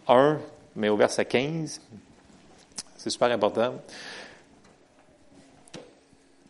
[0.09, 0.38] 1,
[0.75, 1.81] mais au verset 15.
[2.96, 3.75] C'est super important.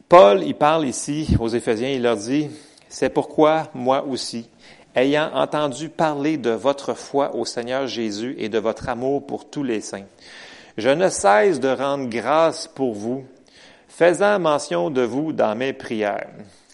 [0.09, 2.49] Paul, il parle ici aux Éphésiens, il leur dit,
[2.89, 4.49] c'est pourquoi moi aussi,
[4.97, 9.63] ayant entendu parler de votre foi au Seigneur Jésus et de votre amour pour tous
[9.63, 10.07] les saints.
[10.79, 13.25] Je ne cesse de rendre grâce pour vous,
[13.89, 16.29] faisant mention de vous dans mes prières.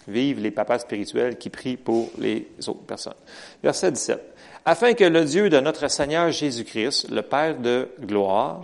[0.07, 3.13] Vive les papas spirituels qui prient pour les autres personnes.
[3.61, 4.21] Verset 17.
[4.65, 8.61] Afin que le Dieu de notre Seigneur Jésus-Christ, le Père de gloire,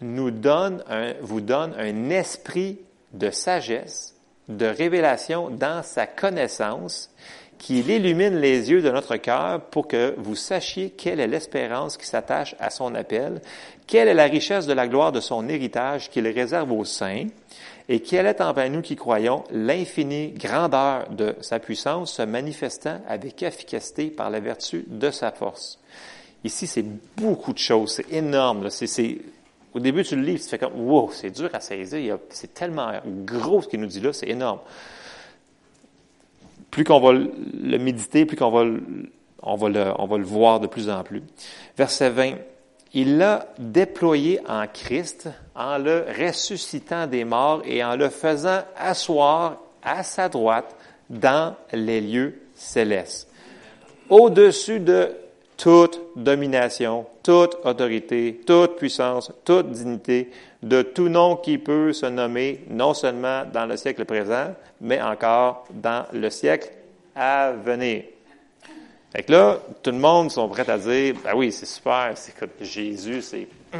[0.00, 2.78] nous donne un, vous donne un esprit
[3.12, 4.14] de sagesse,
[4.48, 7.10] de révélation dans sa connaissance
[7.60, 12.06] qu'il illumine les yeux de notre cœur pour que vous sachiez quelle est l'espérance qui
[12.06, 13.42] s'attache à son appel,
[13.86, 17.26] quelle est la richesse de la gloire de son héritage qu'il réserve aux saints,
[17.90, 23.42] et quelle est envers nous qui croyons l'infinie grandeur de sa puissance se manifestant avec
[23.42, 25.78] efficacité par la vertu de sa force.
[26.42, 26.86] Ici, c'est
[27.18, 28.70] beaucoup de choses, c'est énorme.
[28.70, 29.18] C'est,
[29.74, 32.92] au début, tu le lis, tu fais comme, wow, c'est dur à saisir, c'est tellement
[33.04, 34.60] gros ce qu'il nous dit là, c'est énorme
[36.70, 38.64] plus qu'on va le méditer, plus qu'on va,
[39.42, 41.22] on va, le, le voir de plus en plus.
[41.76, 42.34] Verset 20.
[42.92, 49.58] Il l'a déployé en Christ en le ressuscitant des morts et en le faisant asseoir
[49.82, 50.74] à sa droite
[51.08, 53.28] dans les lieux célestes.
[54.08, 55.12] Au-dessus de
[55.56, 60.32] toute domination, toute autorité, toute puissance, toute dignité,
[60.64, 65.64] de tout nom qui peut se nommer non seulement dans le siècle présent, mais encore
[65.70, 66.72] dans le siècle
[67.14, 68.02] à venir.
[69.12, 72.34] Fait que là, tout le monde sont prêts à dire, ben oui, c'est super, c'est
[72.34, 73.46] que Jésus, c'est,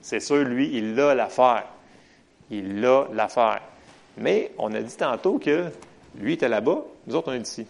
[0.00, 1.64] c'est sûr, lui, il a l'affaire.
[2.52, 3.62] Il a l'affaire.
[4.16, 5.72] Mais on a dit tantôt que
[6.20, 7.66] lui était là-bas, nous autres, on est ici.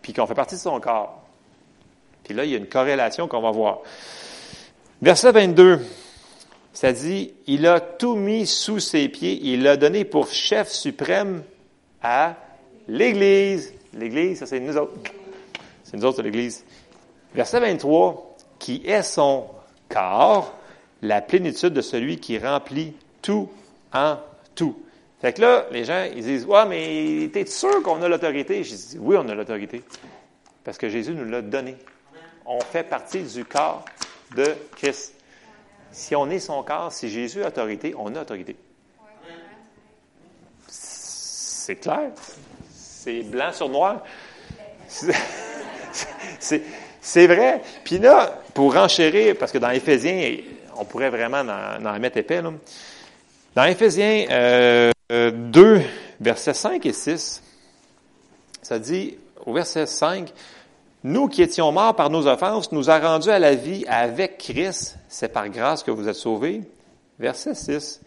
[0.00, 1.17] Puis qu'on fait partie de son corps.
[2.28, 3.78] Puis là, il y a une corrélation qu'on va voir.
[5.00, 5.80] Verset 22.
[6.74, 11.42] Ça dit, il a tout mis sous ses pieds, il l'a donné pour chef suprême
[12.02, 12.36] à
[12.86, 13.72] l'Église.
[13.94, 14.92] L'Église, ça c'est nous autres.
[15.84, 16.66] C'est nous autres, l'Église.
[17.34, 19.46] Verset 23, qui est son
[19.88, 20.54] corps,
[21.00, 23.48] la plénitude de celui qui remplit tout
[23.94, 24.18] en
[24.54, 24.76] tout.
[25.22, 28.62] Fait que là, les gens, ils disent, ouais, mais t'es sûr qu'on a l'autorité?
[28.62, 29.82] Je dis, oui, on a l'autorité.
[30.62, 31.76] Parce que Jésus nous l'a donné.
[32.50, 33.84] On fait partie du corps
[34.34, 35.12] de Christ.
[35.92, 38.56] Si on est son corps, si Jésus a autorité, on a autorité.
[40.66, 42.10] C'est clair?
[42.72, 44.02] C'est blanc sur noir?
[46.38, 47.60] C'est vrai.
[47.84, 50.38] Puis là, pour renchérir, parce que dans Éphésiens,
[50.78, 52.40] on pourrait vraiment en, mettre épais.
[53.54, 55.82] Dans Éphésiens euh, 2,
[56.18, 57.42] versets 5 et 6,
[58.62, 60.32] ça dit, au verset 5,
[61.04, 64.98] Nous qui étions morts par nos offenses, nous a rendus à la vie avec Christ.
[65.08, 66.62] C'est par grâce que vous êtes sauvés.
[67.18, 68.00] Verset 6,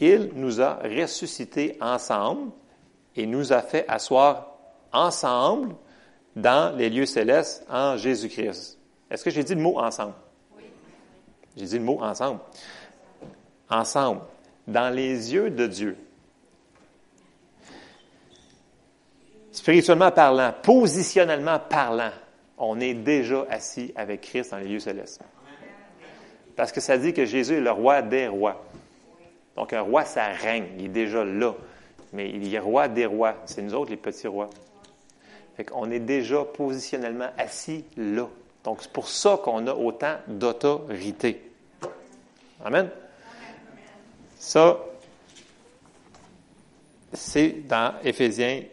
[0.00, 2.50] Il nous a ressuscités ensemble
[3.14, 4.48] et nous a fait asseoir
[4.92, 5.74] ensemble
[6.34, 8.78] dans les lieux célestes en Jésus-Christ.
[9.10, 10.14] Est-ce que j'ai dit le mot ensemble?
[10.56, 10.64] Oui.
[11.56, 12.40] J'ai dit le mot ensemble.
[13.70, 14.20] Ensemble.
[14.66, 15.96] Dans les yeux de Dieu.
[19.52, 22.10] Spirituellement parlant, positionnellement parlant,
[22.58, 25.20] on est déjà assis avec Christ dans les lieux célestes.
[26.54, 28.64] Parce que ça dit que Jésus est le roi des rois.
[29.56, 31.54] Donc un roi, ça règne, il est déjà là.
[32.12, 33.34] Mais il est roi des rois.
[33.44, 34.48] C'est nous autres les petits rois.
[35.56, 38.28] Fait qu'on est déjà positionnellement assis là.
[38.66, 41.40] Donc, c'est pour ça qu'on a autant d'autorité.
[42.64, 42.90] Amen.
[44.40, 44.80] Ça,
[47.12, 48.64] c'est dans Éphésiens,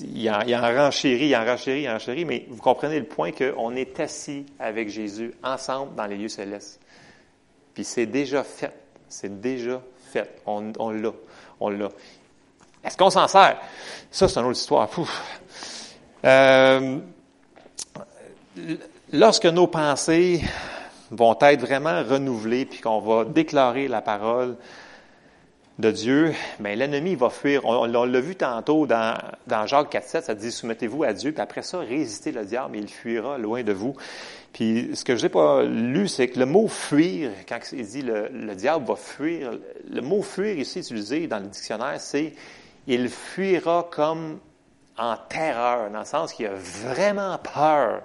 [0.00, 3.06] il a, il en renchérit, il en renchérit, il en renchérit, mais vous comprenez le
[3.06, 6.80] point qu'on est assis avec Jésus ensemble dans les lieux célestes.
[7.74, 8.72] Puis c'est déjà fait.
[9.08, 10.40] C'est déjà fait.
[10.46, 11.12] On, l'a.
[11.60, 11.88] On l'a.
[12.84, 13.58] Est-ce qu'on s'en sert?
[14.10, 14.88] Ça, c'est une autre histoire.
[16.24, 16.98] Euh,
[19.12, 20.40] lorsque nos pensées
[21.10, 24.56] vont être vraiment renouvelées, puis qu'on va déclarer la parole
[25.78, 27.64] de Dieu, bien, l'ennemi va fuir.
[27.64, 31.62] On, l'a vu tantôt dans, dans Jacques 4.7, ça dit soumettez-vous à Dieu, puis après
[31.62, 33.94] ça, résistez le diable, et il fuira loin de vous.
[34.52, 38.02] Puis ce que je n'ai pas lu, c'est que le mot fuir, quand il dit
[38.02, 39.52] le, le diable va fuir,
[39.90, 42.34] le mot fuir ici utilisé dans le dictionnaire, c'est
[42.86, 44.40] il fuira comme
[44.98, 48.02] en terreur, dans le sens qu'il a vraiment peur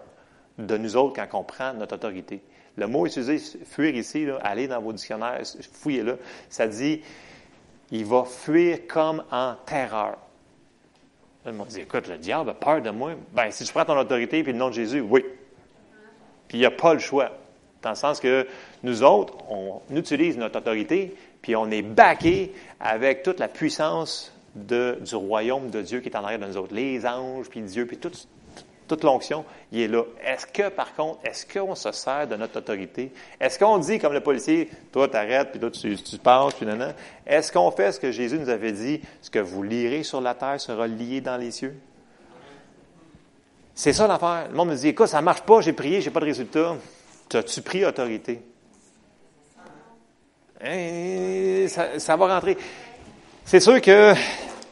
[0.58, 2.42] de nous autres quand on prend notre autorité.
[2.78, 5.42] Le mot utilisé, fuir ici, allez dans vos dictionnaires,
[5.74, 6.18] fouillez-le,
[6.50, 7.02] ça dit,
[7.92, 10.18] il va fuir comme en terreur.
[11.46, 13.12] Ils m'ont dit, écoute, le diable a peur de moi.
[13.34, 15.24] Ben, si tu prends ton autorité puis le nom de Jésus, oui.
[16.48, 17.32] Puis il n'y a pas le choix.
[17.82, 18.48] Dans le sens que
[18.84, 25.16] nous autres, on utilise notre autorité, puis on est baqué avec toute la puissance du
[25.16, 26.74] royaume de Dieu qui est en arrière de nous autres.
[26.74, 28.28] Les anges, puis Dieu, puis toute,
[28.88, 30.04] toute l'onction, il est là.
[30.24, 33.12] Est-ce que, par contre, est-ce qu'on se sert de notre autorité?
[33.40, 36.94] Est-ce qu'on dit, comme le policier, toi, t'arrêtes, puis toi, tu, tu passes, puis non,
[37.26, 40.34] Est-ce qu'on fait ce que Jésus nous avait dit, ce que vous lirez sur la
[40.34, 41.76] terre sera lié dans les cieux?
[43.76, 44.48] C'est ça l'affaire.
[44.50, 46.76] Le monde me dit, écoute, ça marche pas, j'ai prié, j'ai pas de résultat.
[47.34, 48.42] As-tu pris autorité?
[50.64, 52.58] Hein, ça, ça va rentrer.
[53.46, 54.14] C'est sûr que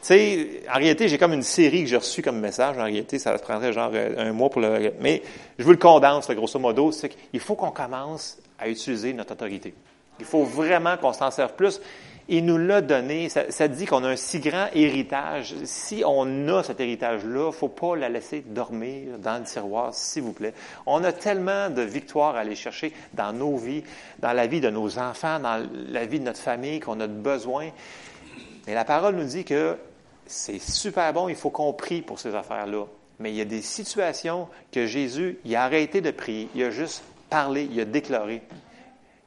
[0.06, 2.78] sais, en réalité, j'ai comme une série que j'ai reçue comme message.
[2.78, 4.92] En réalité, ça prendrait genre euh, un mois pour le.
[5.00, 5.22] Mais
[5.58, 9.74] je vous le condense, grosso modo, c'est qu'il faut qu'on commence à utiliser notre autorité.
[10.18, 11.80] Il faut vraiment qu'on s'en serve plus.
[12.28, 13.28] Il nous l'a donné.
[13.28, 15.54] Ça, dit qu'on a un si grand héritage.
[15.64, 20.32] Si on a cet héritage-là, faut pas la laisser dormir dans le tiroir, s'il vous
[20.32, 20.54] plaît.
[20.86, 23.84] On a tellement de victoires à aller chercher dans nos vies,
[24.18, 27.70] dans la vie de nos enfants, dans la vie de notre famille qu'on a besoin.
[28.66, 29.76] Mais la parole nous dit que
[30.26, 32.84] c'est super bon, il faut qu'on prie pour ces affaires-là.
[33.18, 36.70] Mais il y a des situations que Jésus, il a arrêté de prier, il a
[36.70, 38.42] juste parlé, il a déclaré.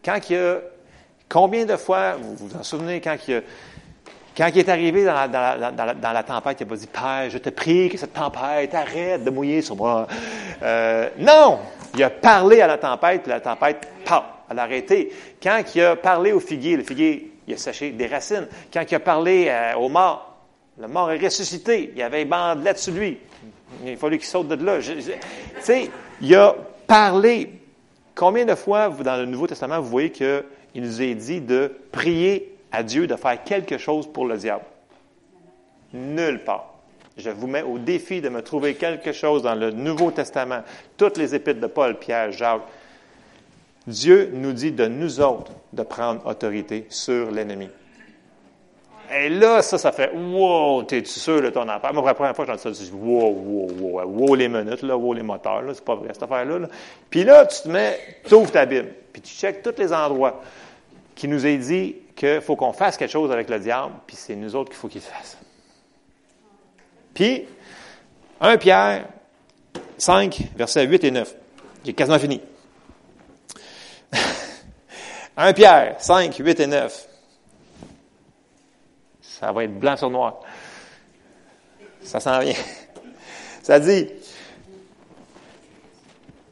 [0.03, 0.57] Quand il a,
[1.27, 3.41] combien de fois, vous vous en souvenez, quand il, a,
[4.37, 7.89] quand il est arrivé dans la, tempête, il n'a pas dit, Père, je te prie
[7.89, 10.07] que cette tempête arrête de mouiller sur moi.
[10.61, 11.59] Euh, non!
[11.95, 15.11] Il a parlé à la tempête, puis la tempête, paf, elle a arrêté.
[15.41, 18.47] Quand il a parlé au figuier, le figuier, il a séché des racines.
[18.71, 20.28] Quand il a parlé euh, au mort,
[20.79, 21.91] le mort est ressuscité.
[21.93, 23.17] Il y avait une bandelette sur lui.
[23.83, 24.79] Il a fallu qu'il saute de là.
[24.79, 25.01] Tu
[25.61, 25.89] sais,
[26.21, 26.55] il a
[26.87, 27.51] parlé.
[28.15, 30.43] Combien de fois, dans le Nouveau Testament, vous voyez qu'il
[30.75, 34.63] nous est dit de prier à Dieu de faire quelque chose pour le diable?
[35.93, 36.73] Nulle part.
[37.17, 40.61] Je vous mets au défi de me trouver quelque chose dans le Nouveau Testament,
[40.95, 42.61] toutes les épîtres de Paul, Pierre, Jacques.
[43.85, 47.67] Dieu nous dit de nous autres de prendre autorité sur l'ennemi.
[49.11, 51.93] Et là, ça, ça fait Wow, t'es-tu sûr de ton affaire?
[51.93, 54.95] Moi, la première fois j'entends ça, je dis Wow, wow, wow, wow les minutes, là,
[54.95, 56.67] wow les moteurs, là, c'est pas vrai cette affaire-là.
[57.09, 60.41] Puis là, tu te mets, tu ouvres ta Bible, puis tu checkes tous les endroits
[61.15, 64.35] qui nous est dit qu'il faut qu'on fasse quelque chose avec le diable, puis c'est
[64.35, 65.37] nous autres qu'il faut qu'il fasse.
[67.13, 67.45] Puis,
[68.39, 69.07] 1 Pierre
[69.97, 71.35] 5, versets 8 et 9.
[71.83, 72.41] J'ai quasiment fini.
[75.37, 77.07] 1 Pierre 5, 8 et 9.
[79.39, 80.41] Ça va être blanc sur noir.
[82.01, 82.53] Ça s'en vient.
[83.63, 84.09] Ça dit,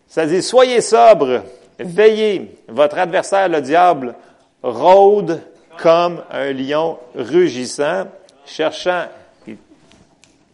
[0.07, 1.43] ça dit, soyez sobre,
[1.79, 4.13] veillez, votre adversaire, le diable,
[4.61, 5.41] rôde
[5.79, 8.05] comme un lion rugissant,
[8.45, 9.05] cherchant,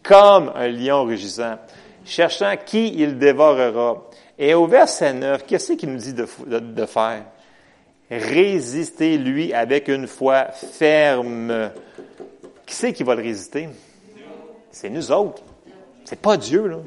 [0.02, 1.58] comme un lion rugissant,
[2.04, 4.04] cherchant qui il dévorera.
[4.38, 6.26] Et au verset 9, qu'est-ce qu'il nous dit de,
[6.58, 7.24] de faire?
[8.10, 11.70] Résistez-lui avec une foi ferme.
[12.66, 13.68] Qui c'est qui va le résister?
[14.70, 15.42] C'est nous autres.
[16.04, 16.78] C'est pas Dieu, là.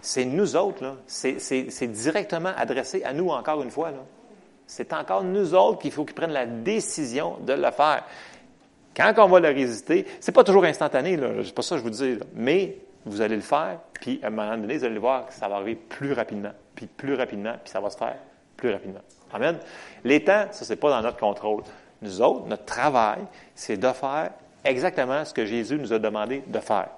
[0.00, 0.96] C'est nous autres, là.
[1.06, 4.04] C'est directement adressé à nous encore une fois, là.
[4.66, 8.04] C'est encore nous autres qu'il faut qu'ils prennent la décision de le faire.
[8.96, 11.28] Quand on va le résister, c'est pas toujours instantané, là.
[11.44, 14.30] C'est pas ça que je vous dis, Mais vous allez le faire, puis à un
[14.30, 17.70] moment donné, vous allez voir que ça va arriver plus rapidement, puis plus rapidement, puis
[17.70, 18.16] ça va se faire
[18.56, 19.02] plus rapidement.
[19.32, 19.58] Amen.
[20.04, 21.62] Les temps, ça, c'est pas dans notre contrôle.
[22.02, 23.20] Nous autres, notre travail,
[23.54, 24.30] c'est de faire
[24.64, 26.88] exactement ce que Jésus nous a demandé de faire.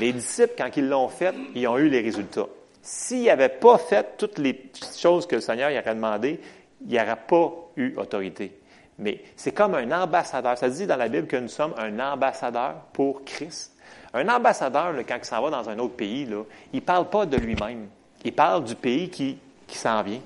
[0.00, 2.46] Les disciples, quand ils l'ont fait, ils ont eu les résultats.
[2.82, 6.40] S'ils n'avaient pas fait toutes les choses que le Seigneur y aurait demandé,
[6.80, 6.98] il n'y
[7.28, 8.58] pas eu autorité.
[8.98, 10.58] Mais c'est comme un ambassadeur.
[10.58, 13.72] Ça dit dans la Bible que nous sommes un ambassadeur pour Christ.
[14.12, 16.26] Un ambassadeur, quand il s'en va dans un autre pays,
[16.72, 17.88] il ne parle pas de lui-même.
[18.24, 20.20] Il parle du pays qui, qui s'en vient.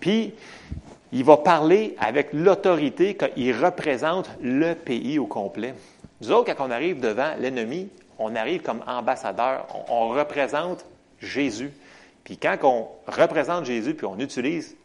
[0.00, 0.34] Puis,
[1.12, 5.74] il va parler avec l'autorité qu'il représente le pays au complet.
[6.20, 7.88] Nous autres, quand on arrive devant l'ennemi,
[8.18, 10.84] on arrive comme ambassadeur, on, représente
[11.20, 11.70] Jésus.
[12.24, 14.76] Puis quand on représente Jésus, puis on utilise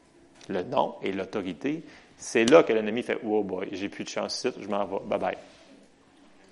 [0.48, 1.84] le nom et l'autorité,
[2.18, 5.20] c'est là que l'ennemi fait Oh boy, j'ai plus de chance je m'en vais, bye
[5.20, 5.38] bye.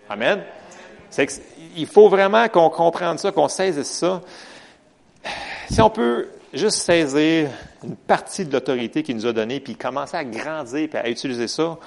[0.09, 0.43] Amen.
[1.09, 1.27] C'est
[1.77, 4.21] il faut vraiment qu'on comprenne ça, qu'on saisisse ça.
[5.69, 7.49] Si on peut juste saisir
[7.83, 11.47] une partie de l'autorité qu'il nous a donnée, puis commencer à grandir, puis à utiliser
[11.47, 11.77] ça,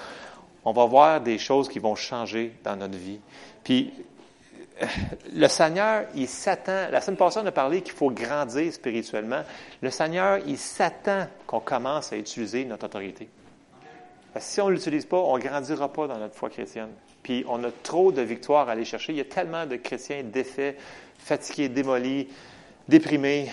[0.65, 3.21] on va voir des choses qui vont changer dans notre vie.
[3.63, 3.93] Puis
[5.33, 9.43] le Seigneur, il s'attend, la semaine passée, on a parlé qu'il faut grandir spirituellement.
[9.81, 13.29] Le Seigneur, il s'attend qu'on commence à utiliser notre autorité.
[14.39, 16.91] si on ne l'utilise pas, on ne grandira pas dans notre foi chrétienne.
[17.23, 19.13] Puis on a trop de victoires à aller chercher.
[19.13, 20.77] Il y a tellement de chrétiens défaits,
[21.19, 22.29] fatigués, démolis,
[22.89, 23.49] déprimés,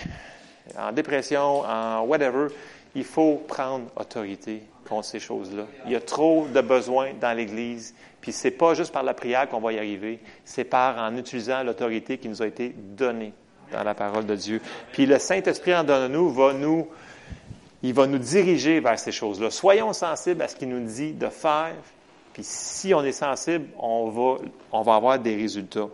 [0.78, 2.48] en dépression, en whatever.
[2.94, 5.64] Il faut prendre autorité contre ces choses-là.
[5.86, 7.94] Il y a trop de besoins dans l'Église.
[8.20, 11.62] Puis c'est pas juste par la prière qu'on va y arriver, c'est par en utilisant
[11.64, 13.32] l'autorité qui nous a été donnée
[13.72, 14.60] dans la parole de Dieu.
[14.92, 16.88] Puis le Saint-Esprit en donne nous va nous
[17.82, 19.50] il va nous diriger vers ces choses-là.
[19.50, 21.74] Soyons sensibles à ce qu'il nous dit de faire.
[22.32, 24.38] Puis si on est sensible, on va,
[24.70, 25.88] on va avoir des résultats.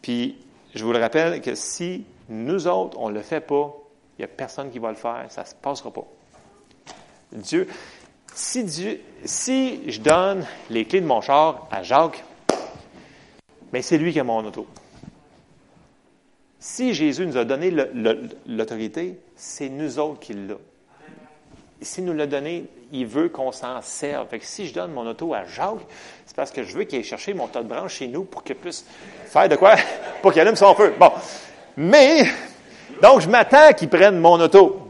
[0.00, 0.38] Puis
[0.74, 3.74] je vous le rappelle que si nous autres, on ne le fait pas,
[4.18, 6.04] il n'y a personne qui va le faire, ça ne se passera pas.
[7.32, 7.68] Dieu,
[8.34, 12.24] si, Dieu, si je donne les clés de mon char à Jacques,
[13.72, 14.66] mais c'est lui qui a mon auto.
[16.58, 17.70] Si Jésus nous a donné
[18.46, 20.56] l'autorité, c'est nous autres qui l'a.
[21.80, 24.28] S'il nous l'a donné, il veut qu'on s'en serve.
[24.28, 25.86] Fait que si je donne mon auto à Jacques,
[26.26, 28.42] c'est parce que je veux qu'il aille chercher mon tas de branches chez nous pour
[28.42, 28.84] qu'il puisse
[29.26, 29.76] faire de quoi?
[30.22, 30.92] pour qu'il allume son feu.
[30.98, 31.12] Bon.
[31.76, 32.24] Mais,
[33.02, 34.88] donc je m'attends qu'il prenne mon auto.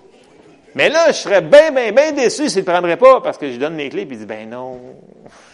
[0.74, 3.50] Mais là, je serais bien, bien, bien déçu s'il ne le prendrait pas parce que
[3.50, 4.80] je donne mes clés et il dit, ben non,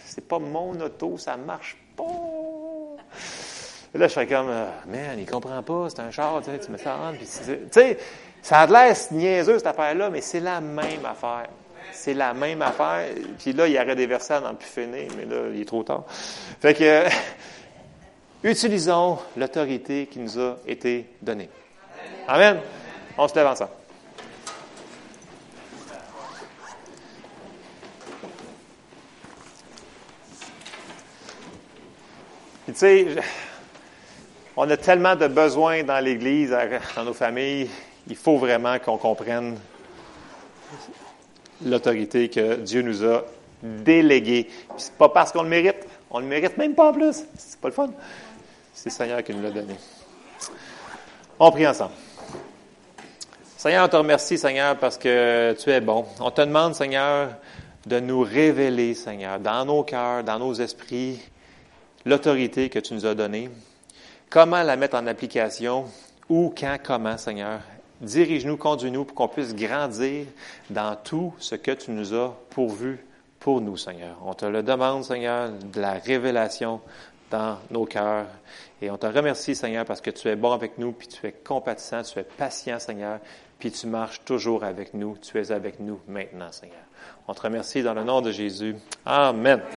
[0.05, 2.03] c'est pas mon auto, ça marche pas.
[3.95, 6.71] Là, je serais comme, euh, man, il comprend pas, c'est un char, tu sais, tu
[6.71, 7.25] mets tu
[7.71, 7.97] sais,
[8.41, 11.47] ça a l'air niaiseux, cette affaire-là, mais c'est la même affaire.
[11.93, 13.07] C'est la même affaire.
[13.39, 16.03] Puis là, il aurait versets dans le plus finir, mais là, il est trop tard.
[16.59, 17.05] Fait que,
[18.43, 21.49] utilisons l'autorité qui nous a été donnée.
[22.27, 22.59] Amen.
[23.17, 23.71] On se lève ensemble.
[32.67, 33.07] tu sais,
[34.57, 36.53] on a tellement de besoins dans l'Église,
[36.95, 37.69] dans nos familles.
[38.07, 39.57] Il faut vraiment qu'on comprenne
[41.63, 43.23] l'autorité que Dieu nous a
[43.63, 44.49] déléguée.
[44.77, 45.87] C'est pas parce qu'on le mérite.
[46.09, 47.23] On le mérite même pas en plus.
[47.37, 47.89] C'est pas le fun.
[48.73, 49.75] C'est le Seigneur qui nous l'a donné.
[51.39, 51.93] On prie ensemble.
[53.65, 56.05] Seigneur, on te remercie, Seigneur, parce que tu es bon.
[56.19, 57.29] On te demande, Seigneur,
[57.87, 61.19] de nous révéler, Seigneur, dans nos cœurs, dans nos esprits,
[62.05, 63.49] l'autorité que tu nous as donnée,
[64.29, 65.85] comment la mettre en application,
[66.29, 67.61] où, quand, comment, Seigneur?
[68.01, 70.27] Dirige-nous, conduis-nous pour qu'on puisse grandir
[70.69, 73.03] dans tout ce que tu nous as pourvu
[73.39, 74.15] pour nous, Seigneur.
[74.23, 76.81] On te le demande, Seigneur, de la révélation
[77.31, 78.27] dans nos cœurs.
[78.79, 81.31] Et on te remercie, Seigneur, parce que tu es bon avec nous, puis tu es
[81.31, 83.19] compatissant, tu es patient, Seigneur,
[83.65, 85.17] puis tu marches toujours avec nous.
[85.17, 86.77] Tu es avec nous maintenant, Seigneur.
[87.27, 88.75] On te remercie dans le nom de Jésus.
[89.07, 89.59] Amen.